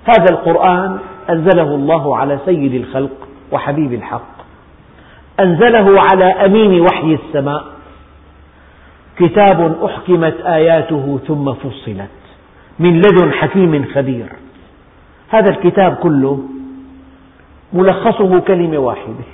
هذا 0.05 0.31
القرآن 0.31 0.99
أنزله 1.29 1.75
الله 1.75 2.17
على 2.17 2.39
سيد 2.45 2.73
الخلق 2.73 3.27
وحبيب 3.51 3.93
الحق. 3.93 4.39
أنزله 5.39 6.01
على 6.11 6.25
أمين 6.25 6.81
وحي 6.81 7.17
السماء. 7.25 7.63
كتاب 9.17 9.83
أحكمت 9.83 10.35
آياته 10.45 11.19
ثم 11.27 11.53
فصلت 11.53 12.09
من 12.79 12.97
لدن 12.97 13.31
حكيم 13.31 13.85
خبير. 13.95 14.29
هذا 15.29 15.49
الكتاب 15.49 15.95
كله 15.95 16.39
ملخصه 17.73 18.39
كلمة 18.39 18.77
واحدة. 18.77 19.25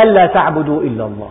ألا 0.00 0.26
تعبدوا 0.26 0.82
إلا 0.82 1.06
الله. 1.06 1.30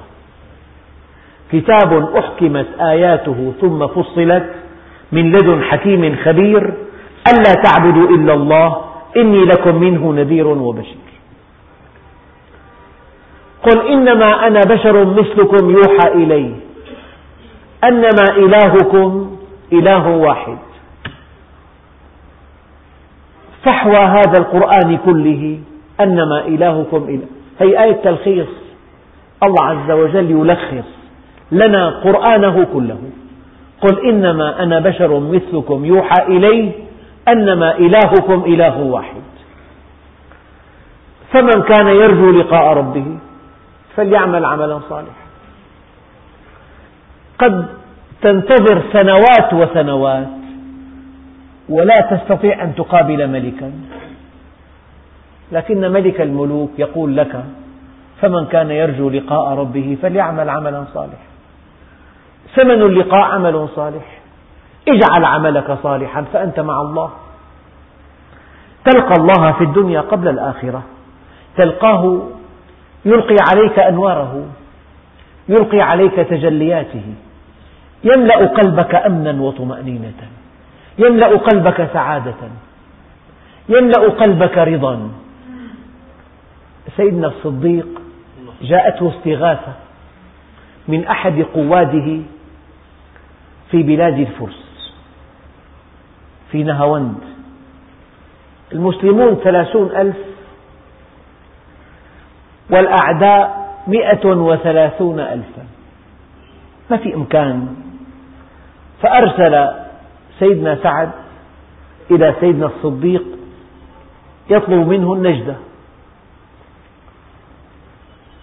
كتاب 1.52 2.16
أحكمت 2.16 2.68
آياته 2.80 3.54
ثم 3.62 3.88
فصلت 3.88 4.56
من 5.12 5.32
لدن 5.32 5.64
حكيم 5.64 6.16
خبير. 6.24 6.74
ألا 7.28 7.54
تعبدوا 7.64 8.10
إلا 8.10 8.34
الله. 8.34 8.82
إني 9.18 9.46
لكم 9.46 9.76
منه 9.76 10.14
نذير 10.14 10.48
وبشير. 10.48 11.08
قل 13.64 13.88
إنما 13.88 14.48
أنا 14.48 14.60
بشر 14.60 15.06
مثلكم 15.06 15.70
يوحى 15.70 16.08
إلي. 16.14 16.56
أنما 17.84 18.26
إلهكم 18.38 19.38
إله 19.74 20.08
واحد. 20.08 20.58
فحوى 23.64 23.98
هذا 23.98 24.38
القرآن 24.38 24.98
كله 24.98 25.60
أنما 26.02 26.46
إلهكم 26.46 27.04
إله. 27.10 27.28
هي 27.60 27.84
آية 27.84 28.02
تلخيص. 28.04 28.48
الله 29.44 29.64
عز 29.66 29.92
وجل 29.92 30.32
يلخص 30.32 30.88
لنا 31.52 31.90
قرآنه 31.90 32.68
كله. 32.74 33.00
قل 33.82 34.10
إنما 34.10 34.64
أنا 34.64 34.80
بشر 34.80 35.20
مثلكم 35.20 35.86
يوحى 35.86 36.24
إلي 36.28 36.72
أنما 37.28 37.78
إلهكم 37.78 38.44
إله 38.46 38.80
واحد. 38.80 39.22
فمن 41.34 41.62
كان 41.64 41.88
يرجو 41.88 42.32
لقاء 42.32 42.74
ربه 42.74 43.18
فليعمل 43.96 44.46
عملا 44.46 44.80
صالحا. 44.90 45.28
قد 47.40 47.66
تنتظر 48.22 48.82
سنوات 48.94 49.54
وسنوات 49.54 50.28
ولا 51.70 51.96
تستطيع 51.96 52.64
أن 52.64 52.76
تقابل 52.76 53.28
ملكا. 53.28 53.72
لكن 55.52 55.92
ملك 55.92 56.22
الملوك 56.22 56.72
يقول 56.78 57.18
لك 57.18 57.44
فمن 58.22 58.46
كان 58.46 58.72
يرجو 58.72 59.10
لقاء 59.10 59.58
ربه 59.58 59.98
فليعمل 60.02 60.50
عملا 60.50 60.86
صالحا. 60.94 61.28
ثمن 62.56 62.82
اللقاء 62.82 63.22
عمل 63.22 63.68
صالح. 63.76 64.20
اجعل 64.88 65.26
عملك 65.26 65.78
صالحا 65.84 66.26
فأنت 66.34 66.60
مع 66.60 66.82
الله. 66.82 67.12
تلقى 68.86 69.14
الله 69.20 69.52
في 69.52 69.64
الدنيا 69.64 70.02
قبل 70.02 70.28
الآخرة. 70.28 70.84
تلقاه 71.58 72.22
يلقي 73.06 73.36
عليك 73.52 73.80
أنواره. 73.80 74.46
يلقي 75.50 75.82
عليك 75.82 76.16
تجلياته. 76.16 77.14
يملأ 78.04 78.48
قلبك 78.48 78.96
أمنا 78.96 79.42
وطمأنينة. 79.42 80.22
يملأ 81.00 81.28
قلبك 81.28 81.90
سعادة. 81.94 82.42
يملأ 83.70 84.10
قلبك 84.10 84.58
رضا. 84.58 85.10
سيدنا 86.98 87.28
الصديق 87.28 87.88
جاءته 88.62 89.10
استغاثة 89.10 89.74
من 90.88 91.08
أحد 91.08 91.42
قواده 91.42 92.22
في 93.72 93.84
بلاد 93.84 94.20
الفرس 94.20 94.94
في 96.52 96.64
نهاوند. 96.64 97.18
المسلمون 98.74 99.36
ثلاثون 99.36 99.92
ألف 99.96 100.18
والأعداء 102.70 103.68
مئة 103.88 104.26
وثلاثون 104.26 105.20
ألفا. 105.20 105.66
ما 106.92 106.98
في 106.98 107.16
إمكان. 107.16 107.76
فأرسل 109.02 109.68
سيدنا 110.40 110.76
سعد 110.84 111.12
إلى 112.12 112.36
سيدنا 112.40 112.66
الصديق 112.66 113.24
يطلب 114.50 114.88
منه 114.88 115.14
النجدة. 115.14 115.56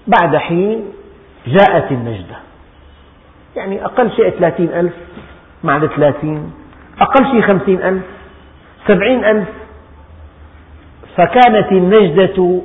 بعد 0.07 0.37
حين 0.37 0.85
جاءت 1.47 1.93
النجدة. 1.93 2.37
يعني 3.57 3.85
أقل 3.85 4.11
شيء 4.11 4.31
ثلاثين 4.31 4.69
ألف 4.73 4.95
مع 5.65 5.77
الثلاثين 5.77 6.53
أقل 7.01 7.25
شيء 7.31 7.43
خمسين 7.43 7.83
ألف 7.83 8.03
سبعين 8.89 9.25
ألف. 9.25 9.49
فكانت 11.17 11.73
النجدة 11.73 12.63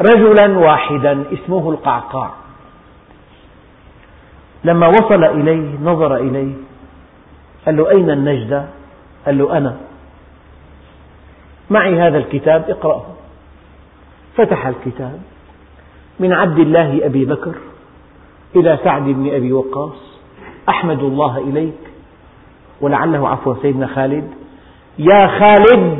رجلا 0.00 0.58
واحدا 0.58 1.24
اسمه 1.32 1.70
القعقاع. 1.70 2.30
لما 4.64 4.86
وصل 4.86 5.24
إليه 5.24 5.78
نظر 5.82 6.16
إليه 6.16 6.54
قال 7.66 7.76
له 7.76 7.90
أين 7.90 8.10
النجدة؟ 8.10 8.64
قال 9.26 9.38
له 9.38 9.58
أنا. 9.58 9.76
معي 11.70 12.00
هذا 12.00 12.18
الكتاب 12.18 12.70
اقرأه. 12.70 13.06
فتح 14.36 14.66
الكتاب. 14.66 15.20
من 16.20 16.32
عبد 16.32 16.58
الله 16.58 17.06
أبي 17.06 17.24
بكر 17.24 17.54
إلى 18.56 18.78
سعد 18.84 19.02
بن 19.02 19.34
أبي 19.34 19.52
وقاص. 19.52 20.18
أحمد 20.68 20.98
الله 20.98 21.38
إليك. 21.38 21.80
ولعله 22.80 23.28
عفوا 23.28 23.54
سيدنا 23.62 23.86
خالد. 23.86 24.30
يا 24.98 25.26
خالد 25.26 25.98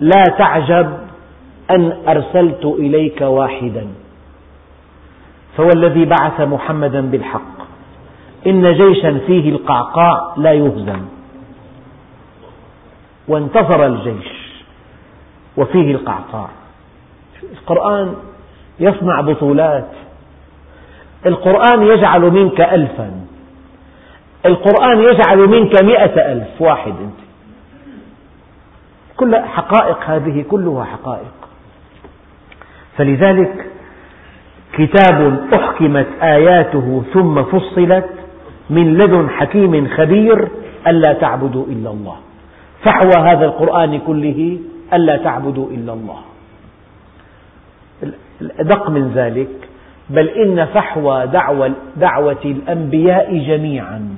لا 0.00 0.24
تعجب 0.38 0.98
أن 1.70 1.98
أرسلت 2.08 2.64
إليك 2.64 3.20
واحدا. 3.20 3.86
فهو 5.56 5.68
الذي 5.76 6.04
بعث 6.04 6.40
محمدا 6.40 7.00
بالحق. 7.00 7.56
إن 8.46 8.72
جيشا 8.72 9.18
فيه 9.26 9.50
القعقاع 9.50 10.34
لا 10.36 10.52
يهزم. 10.52 11.02
وانتصر 13.28 13.86
الجيش 13.86 14.62
وفيه 15.56 15.90
القعقاع. 15.90 16.48
القرآن 17.52 18.14
يصنع 18.80 19.20
بطولات. 19.20 19.88
القرآن 21.26 21.82
يجعل 21.82 22.20
منك 22.20 22.60
ألفا. 22.60 23.10
القرآن 24.46 24.98
يجعل 24.98 25.38
منك 25.38 25.82
مئة 25.82 26.32
ألف 26.32 26.62
واحد 26.62 26.92
أنت. 26.92 27.26
كل 29.16 29.36
حقائق 29.36 30.04
هذه 30.04 30.44
كلها 30.50 30.84
حقائق. 30.84 31.32
فلذلك 32.96 33.66
كتاب 34.72 35.46
أحكمت 35.56 36.06
آياته 36.22 37.02
ثم 37.14 37.42
فصلت 37.42 38.10
من 38.70 38.98
لدن 38.98 39.30
حكيم 39.30 39.88
خبير 39.88 40.48
ألا 40.86 41.12
تعبدوا 41.12 41.66
إلا 41.66 41.90
الله. 41.90 42.16
فحوى 42.84 43.22
هذا 43.30 43.44
القرآن 43.44 43.98
كله 43.98 44.58
ألا 44.92 45.16
تعبدوا 45.16 45.70
إلا 45.70 45.92
الله. 45.92 46.18
الأدق 48.40 48.90
من 48.90 49.12
ذلك 49.14 49.68
بل 50.10 50.28
إن 50.28 50.64
فحوى 50.64 51.26
دعوة, 51.26 51.72
دعوة 51.96 52.44
الأنبياء 52.44 53.38
جميعا 53.38 54.16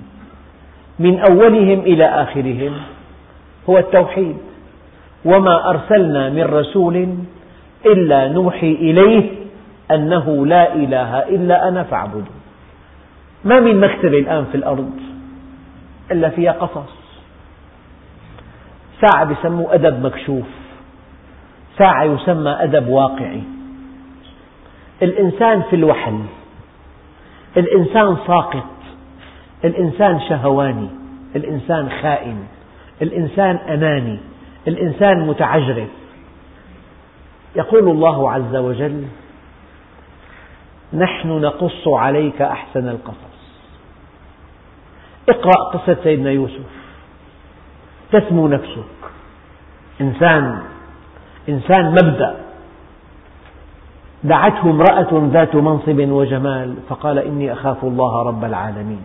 من 0.99 1.19
أولهم 1.19 1.81
إلى 1.81 2.05
آخرهم 2.05 2.73
هو 3.69 3.79
التوحيد. 3.79 4.37
وما 5.25 5.71
أرسلنا 5.71 6.31
من 6.31 6.43
رسول 6.43 7.09
إلا 7.87 8.29
نوحي 8.29 8.73
إليه 8.73 9.31
أنه 9.91 10.47
لا 10.47 10.75
إله 10.75 11.19
إلا 11.19 11.69
أنا 11.69 11.83
فاعبدوا 11.83 12.39
ما 13.45 13.61
من 13.61 13.81
مكتبة 13.81 14.19
الآن 14.19 14.45
في 14.45 14.55
الأرض 14.55 14.91
إلا 16.11 16.29
فيها 16.29 16.53
قصص. 16.53 16.93
ساعة 19.01 19.33
يسموه 19.33 19.75
أدب 19.75 20.07
مكشوف 20.07 20.47
ساعة 21.79 22.05
يسمى 22.05 22.51
أدب 22.51 22.89
واقعي. 22.89 23.43
الإنسان 25.03 25.63
في 25.63 25.77
الوحل 25.77 26.21
الإنسان 27.57 28.17
ساقط 28.27 28.65
الإنسان 29.65 30.21
شهواني 30.21 30.89
الإنسان 31.37 31.91
خائن 32.03 32.47
الإنسان 33.03 33.57
أناني 33.57 34.19
الإنسان 34.69 35.27
متعجرف. 35.27 35.89
يقول 37.57 37.89
الله 37.89 38.33
عز 38.33 38.57
وجل 38.57 39.05
نحن 40.95 41.29
نقص 41.29 41.89
عليك 41.89 42.43
أحسن 42.43 42.89
القصص. 42.89 43.39
اقرأ 45.29 45.79
قصة 45.79 45.97
سيدنا 46.03 46.31
يوسف. 46.31 46.67
تسمو 48.13 48.49
نفسك 48.49 49.11
إنسان 50.01 50.63
إنسان 51.49 51.91
مبدأ. 51.91 52.48
دعته 54.25 54.71
امرأة 54.71 55.31
ذات 55.33 55.55
منصب 55.55 55.99
وجمال 55.99 56.75
فقال 56.89 57.19
إني 57.19 57.53
أخاف 57.53 57.85
الله 57.85 58.23
رب 58.23 58.45
العالمين. 58.45 59.03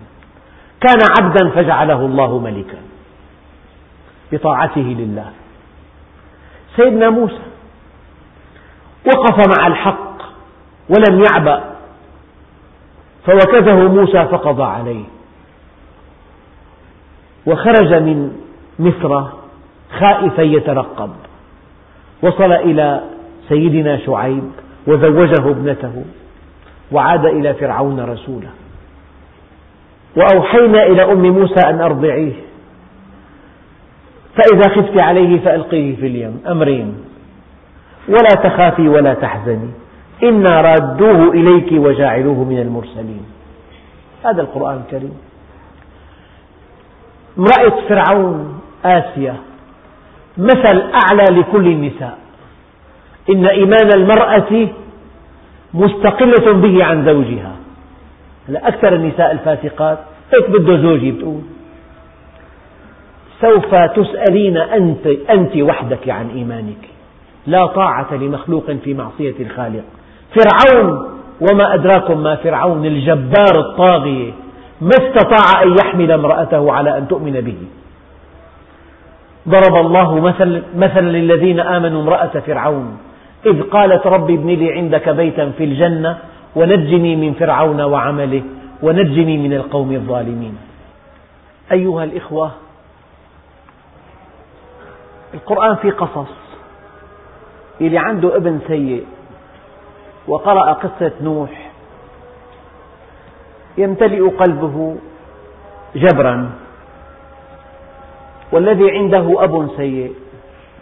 كان 0.82 0.98
عبدا 1.20 1.50
فجعله 1.50 2.06
الله 2.06 2.40
ملكا 2.40 2.78
بطاعته 4.32 4.82
لله. 4.82 5.26
سيدنا 6.76 7.10
موسى 7.10 7.44
وقف 9.08 9.58
مع 9.60 9.68
الحق 9.68 10.18
ولم 10.90 11.24
يعبأ 11.24 11.64
فوكزه 13.26 13.88
موسى 13.88 14.26
فقضى 14.26 14.64
عليه. 14.64 15.04
وخرج 17.46 17.94
من 17.94 18.38
مصر 18.80 19.24
خائفا 20.00 20.42
يترقب. 20.42 21.12
وصل 22.24 22.52
إلى 22.52 23.04
سيدنا 23.50 23.98
شعيب 23.98 24.52
وزوجه 24.88 25.50
ابنته 25.50 26.04
وعاد 26.92 27.26
إلى 27.26 27.54
فرعون 27.54 28.00
رسولا 28.00 28.50
وأوحينا 30.16 30.84
إلى 30.84 31.12
أم 31.12 31.22
موسى 31.22 31.70
أن 31.70 31.82
أرضعيه. 31.82 32.34
فإذا 34.36 34.70
خفت 34.76 35.02
عليه 35.02 35.40
فألقيه 35.40 35.96
في 35.96 36.08
اليم 36.08 36.42
أمرين. 36.48 36.96
ولا 38.08 38.36
تخافي 38.44 38.90
ولا 38.90 39.14
تحزني. 39.14 39.70
إنا 40.24 40.62
رادوه 40.62 41.32
إليك 41.32 41.72
وجاعلوه 41.72 42.44
من 42.44 42.60
المرسلين. 42.60 43.26
هذا 44.26 44.42
القرآن 44.42 44.82
الكريم. 44.86 45.18
امرأة 47.38 47.88
فرعون 47.90 48.62
آسيا 48.86 49.36
مثل 50.38 50.82
أعلى 50.82 51.40
لكل 51.40 51.68
النساء. 51.68 52.23
إن 53.30 53.46
إيمان 53.46 53.90
المرأة 53.96 54.68
مستقلة 55.74 56.54
به 56.54 56.86
عن 56.86 57.06
زوجها. 57.06 57.56
أكثر 58.50 58.94
النساء 58.94 59.32
الفاسقات 59.32 60.00
هيك 60.34 60.50
بده 60.50 60.78
زوجي 60.78 61.12
بتقول 61.12 61.42
سوف 63.42 63.76
تسألين 63.76 64.58
أنت, 64.58 65.08
أنت 65.08 65.58
وحدك 65.58 66.10
عن 66.10 66.30
إيمانك. 66.30 66.90
لا 67.48 67.66
طاعة 67.66 68.14
لمخلوق 68.14 68.72
في 68.72 68.94
معصية 68.94 69.34
الخالق. 69.40 69.84
فرعون 70.36 71.10
وما 71.42 71.74
أدراكم 71.74 72.24
ما 72.24 72.36
فرعون 72.36 72.86
الجبار 72.86 73.60
الطاغية 73.60 74.32
ما 74.82 74.90
استطاع 74.90 75.64
أن 75.64 75.76
يحمل 75.82 76.12
امرأته 76.12 76.74
على 76.74 76.98
أن 76.98 77.08
تؤمن 77.08 77.42
به. 77.42 77.58
ضرب 79.50 79.86
الله 79.86 80.20
مثل 80.20 80.64
مثلا 80.76 81.10
للذين 81.10 81.60
آمنوا 81.60 82.02
امرأة 82.02 82.40
فرعون. 82.48 82.98
إذ 83.46 83.62
قالت 83.62 84.08
رب 84.08 84.32
ابن 84.32 84.50
لي 84.50 84.74
عندك 84.74 85.10
بيتا 85.10 85.52
في 85.58 85.64
الجنة 85.64 86.18
ونجني 86.56 87.16
من 87.16 87.34
فرعون 87.34 87.82
وعمله 87.82 88.44
ونجني 88.82 89.38
من 89.38 89.54
القوم 89.54 89.92
الظالمين. 89.92 90.58
أيها 91.72 92.04
الإخوة 92.04 92.52
القرآن 95.34 95.76
فيه 95.76 95.92
قصص. 95.92 96.34
اللي 97.82 97.98
عنده 97.98 98.36
ابن 98.36 98.60
سيء 98.68 99.06
وقرأ 100.28 100.74
قصة 100.74 101.12
نوح. 101.22 101.72
يمتلئ 103.78 104.30
قلبه 104.30 104.98
جبرا. 105.96 106.50
والذي 108.52 108.92
عنده 108.92 109.44
أب 109.44 109.70
سيء 109.78 110.14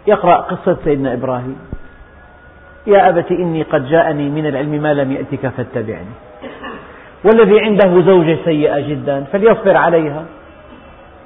يقرأ 0.06 0.36
قصة 0.36 0.76
سيدنا 0.84 1.14
إبراهيم. 1.14 1.58
يا 2.86 3.08
أبت 3.08 3.30
إني 3.30 3.62
قد 3.62 3.88
جاءني 3.88 4.28
من 4.28 4.46
العلم 4.46 4.70
ما 4.70 4.94
لم 4.94 5.12
يأتك 5.12 5.48
فاتبعني. 5.48 6.14
والذي 7.24 7.60
عنده 7.60 8.00
زوجة 8.00 8.38
سيئة 8.44 8.88
جدا 8.88 9.24
فليصبر 9.32 9.76
عليها. 9.76 10.24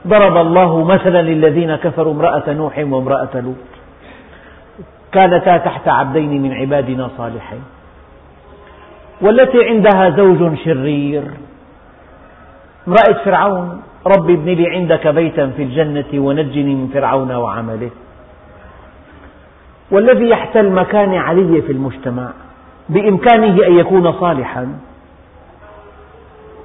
ضرب 0.06 0.36
الله 0.36 0.84
مثلا 0.84 1.22
للذين 1.22 1.76
كفروا 1.76 2.12
امرأة 2.12 2.52
نوح 2.52 2.78
وامرأة 2.78 3.34
لوط. 3.34 3.66
كانتا 5.12 5.56
تحت 5.56 5.88
عبدين 5.88 6.42
من 6.42 6.52
عبادنا 6.52 7.10
صالحين. 7.18 7.62
والتي 9.20 9.64
عندها 9.64 10.10
زوج 10.10 10.54
شرير. 10.64 11.22
امرأة 12.88 13.24
فرعون 13.24 13.82
رب 14.06 14.30
ابن 14.30 14.48
لي 14.50 14.70
عندك 14.70 15.06
بيتا 15.06 15.46
في 15.56 15.62
الجنة 15.62 16.10
ونجني 16.14 16.74
من 16.74 16.88
فرعون 16.94 17.32
وعمله. 17.32 17.90
والذي 19.90 20.28
يحتل 20.28 20.70
مكانة 20.70 21.18
علية 21.18 21.60
في 21.60 21.72
المجتمع 21.72 22.30
بإمكانه 22.88 23.66
أن 23.66 23.72
يكون 23.72 24.12
صالحا. 24.12 24.78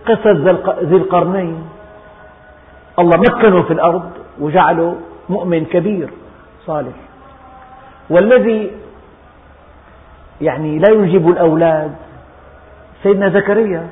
قصة 0.05 0.31
ذي 0.81 0.95
القرنين. 0.95 1.63
الله 2.99 3.17
مكنه 3.17 3.61
في 3.61 3.73
الأرض 3.73 4.11
وجعله 4.39 4.95
مؤمن 5.29 5.65
كبير 5.65 6.09
صالح. 6.65 6.95
والذي 8.09 8.71
يعني 10.41 10.79
لا 10.79 10.89
ينجب 10.89 11.29
الأولاد. 11.29 11.95
سيدنا 13.03 13.29
زكريا. 13.29 13.87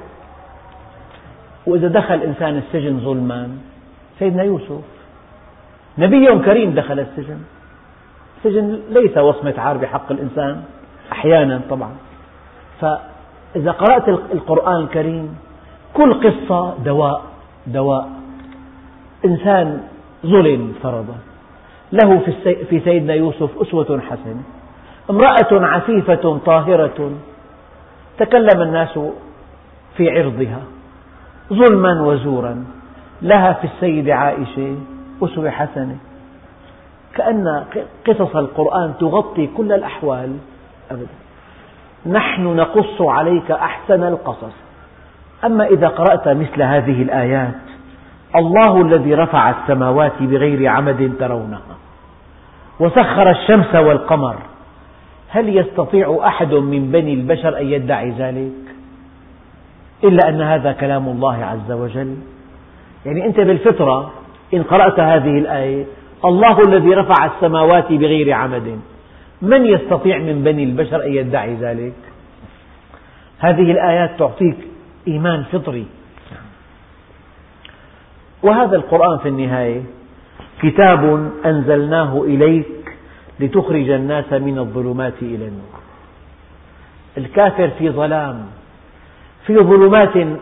وإذا 1.66 1.88
دخل 1.88 2.22
إنسان 2.22 2.58
السجن 2.58 3.00
ظلما. 3.00 3.50
سيدنا 4.20 4.44
يوسف. 4.44 4.82
نبي 5.98 6.40
كريم 6.40 6.72
دخل 6.72 7.00
السجن. 7.00 7.40
السجن 8.40 8.80
ليس 8.90 9.18
وصمة 9.18 9.54
عار 9.58 9.78
بحق 9.78 10.12
الإنسان 10.12 10.64
أحيانا 11.12 11.62
طبعا. 11.70 11.92
فإذا 12.82 13.72
قرأت 13.72 14.10
القرآن 14.10 14.82
الكريم 14.82 15.38
كل 15.94 16.14
قصة 16.14 16.74
دواء 16.86 17.22
دواء. 17.68 18.10
إنسان 19.26 19.82
ظلم 20.26 20.74
فرضا. 20.84 21.16
له 21.92 22.20
في 22.70 22.82
سيدنا 22.86 23.14
يوسف 23.14 23.50
أسوة 23.62 24.02
حسنة. 24.10 24.42
امرأة 25.10 25.66
عفيفة 25.66 26.40
طاهرة. 26.46 27.12
تكلم 28.18 28.62
الناس 28.62 29.00
في 29.98 30.10
عرضها 30.10 30.62
ظلما 31.54 32.02
وزورا. 32.02 32.66
لها 33.22 33.54
في 33.54 33.68
السيدة 33.68 34.16
عائشة 34.16 34.76
أسوة 35.24 35.50
حسنة. 35.50 35.98
كأن 37.20 37.64
قصص 38.08 38.36
القرآن 38.36 38.94
تغطي 39.00 39.48
كل 39.58 39.72
الأحوال 39.72 40.38
أبدا. 40.92 41.08
نحن 42.06 42.44
نقص 42.44 43.02
عليك 43.02 43.52
أحسن 43.52 44.04
القصص. 44.04 44.54
أما 45.46 45.66
إذا 45.66 45.88
قرأت 45.88 46.28
مثل 46.28 46.62
هذه 46.62 47.02
الآيات 47.02 47.56
الله 48.36 48.82
الذي 48.82 49.14
رفع 49.14 49.50
السماوات 49.50 50.14
بغير 50.20 50.68
عمد 50.68 51.14
ترونها 51.20 51.76
وسخر 52.80 53.30
الشمس 53.30 53.76
والقمر 53.76 54.36
هل 55.30 55.58
يستطيع 55.58 56.20
أحد 56.24 56.54
من 56.54 56.92
بني 56.92 57.14
البشر 57.14 57.58
أن 57.58 57.66
يدعي 57.66 58.12
ذلك؟ 58.12 58.76
إلا 60.04 60.30
أن 60.30 60.42
هذا 60.42 60.72
كلام 60.72 61.10
الله 61.10 61.46
عز 61.46 61.72
وجل. 61.72 62.16
يعني 63.06 63.26
أنت 63.26 63.40
بالفطرة 63.40 64.12
إن 64.54 64.64
قرأت 64.64 65.00
هذه 65.00 65.38
الآية 65.38 65.86
الله 66.26 66.62
الذي 66.62 66.94
رفع 66.94 67.26
السماوات 67.26 67.92
بغير 67.92 68.34
عمد. 68.34 68.80
من 69.42 69.66
يستطيع 69.66 70.18
من 70.18 70.44
بني 70.44 70.64
البشر 70.64 71.06
أن 71.06 71.14
يدعي 71.14 71.56
ذلك؟ 71.56 71.94
هذه 73.40 73.72
الآيات 73.72 74.20
تعطيك 74.20 74.58
إيمان 75.08 75.44
فطري. 75.44 75.86
وهذا 78.44 78.76
القرآن 78.76 79.18
في 79.18 79.30
النهاية 79.30 79.82
كتاب 80.62 81.32
أنزلناه 81.46 82.22
إليك 82.24 82.98
لتخرج 83.40 83.90
الناس 83.90 84.34
من 84.34 84.60
الظلمات 84.60 85.14
إلى 85.22 85.48
النور. 85.48 85.80
الكافر 87.18 87.70
في 87.70 87.90
ظلام 87.90 88.46
في 89.46 89.56
ظلمات 89.56 90.40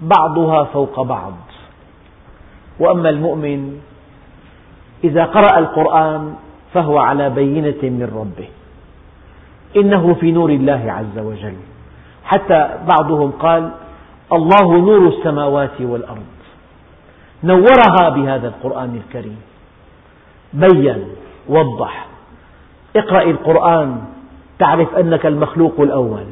بعضها 0.00 0.64
فوق 0.64 1.02
بعض. 1.02 1.34
وأما 2.78 3.08
المؤمن 3.08 3.80
إذا 5.04 5.24
قرأ 5.24 5.58
القرآن 5.58 6.34
فهو 6.74 6.98
على 6.98 7.30
بينة 7.30 7.82
من 7.82 8.10
ربه. 8.16 8.48
إنه 9.76 10.14
في 10.14 10.32
نور 10.32 10.50
الله 10.50 10.92
عز 10.92 11.18
وجل. 11.18 11.56
حتى 12.24 12.68
بعضهم 12.88 13.30
قال 13.30 13.70
الله 14.32 14.78
نور 14.78 15.08
السماوات 15.08 15.80
والأرض. 15.80 16.36
نورها 17.44 18.08
بهذا 18.08 18.48
القرآن 18.48 19.00
الكريم. 19.06 19.40
بين 20.52 21.04
وضح. 21.48 22.06
اقرأ 22.96 23.22
القرآن 23.22 23.98
تعرف 24.58 24.94
أنك 24.94 25.26
المخلوق 25.26 25.80
الأول. 25.80 26.26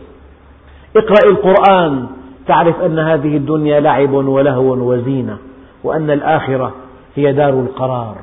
اقرأ 0.97 1.31
القرآن 1.31 2.07
تعرف 2.47 2.81
أن 2.81 2.99
هذه 2.99 3.37
الدنيا 3.37 3.81
لعب 3.81 4.13
ولهو 4.13 4.93
وزينة 4.93 5.39
وأن 5.85 6.11
الآخرة 6.11 6.73
هي 7.17 7.33
دار 7.33 7.49
القرار. 7.49 8.17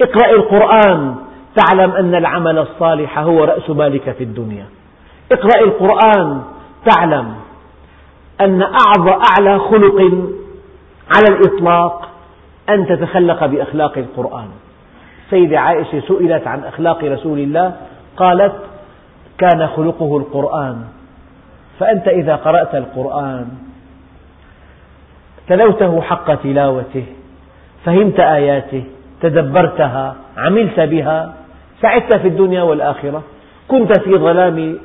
اقرأ 0.00 0.30
القرآن 0.30 1.14
تعلم 1.56 1.90
أن 1.90 2.14
العمل 2.14 2.58
الصالح 2.58 3.18
هو 3.18 3.44
رأس 3.44 3.70
مالك 3.70 4.10
في 4.10 4.24
الدنيا. 4.24 4.66
اقرأ 5.32 5.64
القرآن 5.64 6.42
تعلم 6.84 7.34
أن 8.40 8.62
أعلى 8.62 9.58
خلق 9.58 10.00
على 11.16 11.28
الإطلاق 11.28 12.08
أن 12.70 12.86
تتخلق 12.86 13.46
بأخلاق 13.46 13.98
القرآن. 13.98 14.48
سيدة 15.30 15.60
عائشة 15.60 16.00
سئلت 16.00 16.46
عن 16.46 16.64
أخلاق 16.64 17.04
رسول 17.04 17.38
الله 17.38 17.76
قالت 18.16 18.54
كان 19.38 19.66
خلقه 19.66 20.16
القرآن. 20.16 20.84
فأنت 21.80 22.08
إذا 22.08 22.36
قرأت 22.36 22.74
القرآن 22.74 23.48
تلوته 25.48 26.00
حق 26.00 26.34
تلاوته 26.34 27.04
فهمت 27.84 28.20
آياته 28.20 28.84
تدبرتها 29.28 30.16
عملت 30.36 30.80
بها 30.80 31.34
سعدت 31.82 32.16
في 32.16 32.28
الدنيا 32.28 32.62
والآخرة. 32.62 33.22
كنت 33.68 33.98
في 33.98 34.10
ظلام 34.10 34.78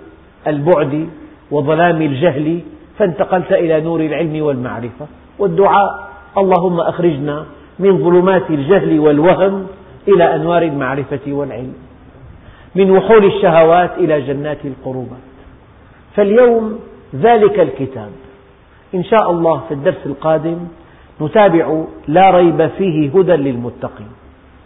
البعد 0.47 1.09
وظلام 1.51 2.01
الجهل 2.01 2.59
فانتقلت 2.97 3.51
إلى 3.51 3.81
نور 3.81 3.99
العلم 3.99 4.41
والمعرفة 4.41 5.05
والدعاء. 5.39 6.09
اللهم 6.37 6.79
أخرجنا 6.79 7.45
من 7.79 7.97
ظلمات 7.97 8.49
الجهل 8.49 8.99
والوهم 8.99 9.67
إلى 10.07 10.35
أنوار 10.35 10.61
المعرفة 10.61 11.25
والعلم. 11.27 11.73
من 12.75 12.91
وحول 12.91 13.25
الشهوات 13.25 13.91
إلى 13.97 14.21
جنات 14.21 14.65
القربات. 14.65 15.27
فاليوم 16.15 16.79
ذلك 17.15 17.59
الكتاب. 17.59 18.11
إن 18.95 19.03
شاء 19.03 19.31
الله 19.31 19.61
في 19.67 19.73
الدرس 19.73 20.05
القادم 20.05 20.57
نتابع 21.21 21.83
لا 22.07 22.31
ريب 22.31 22.67
فيه 22.77 23.09
هدى 23.19 23.31
للمتقين. 23.31 24.20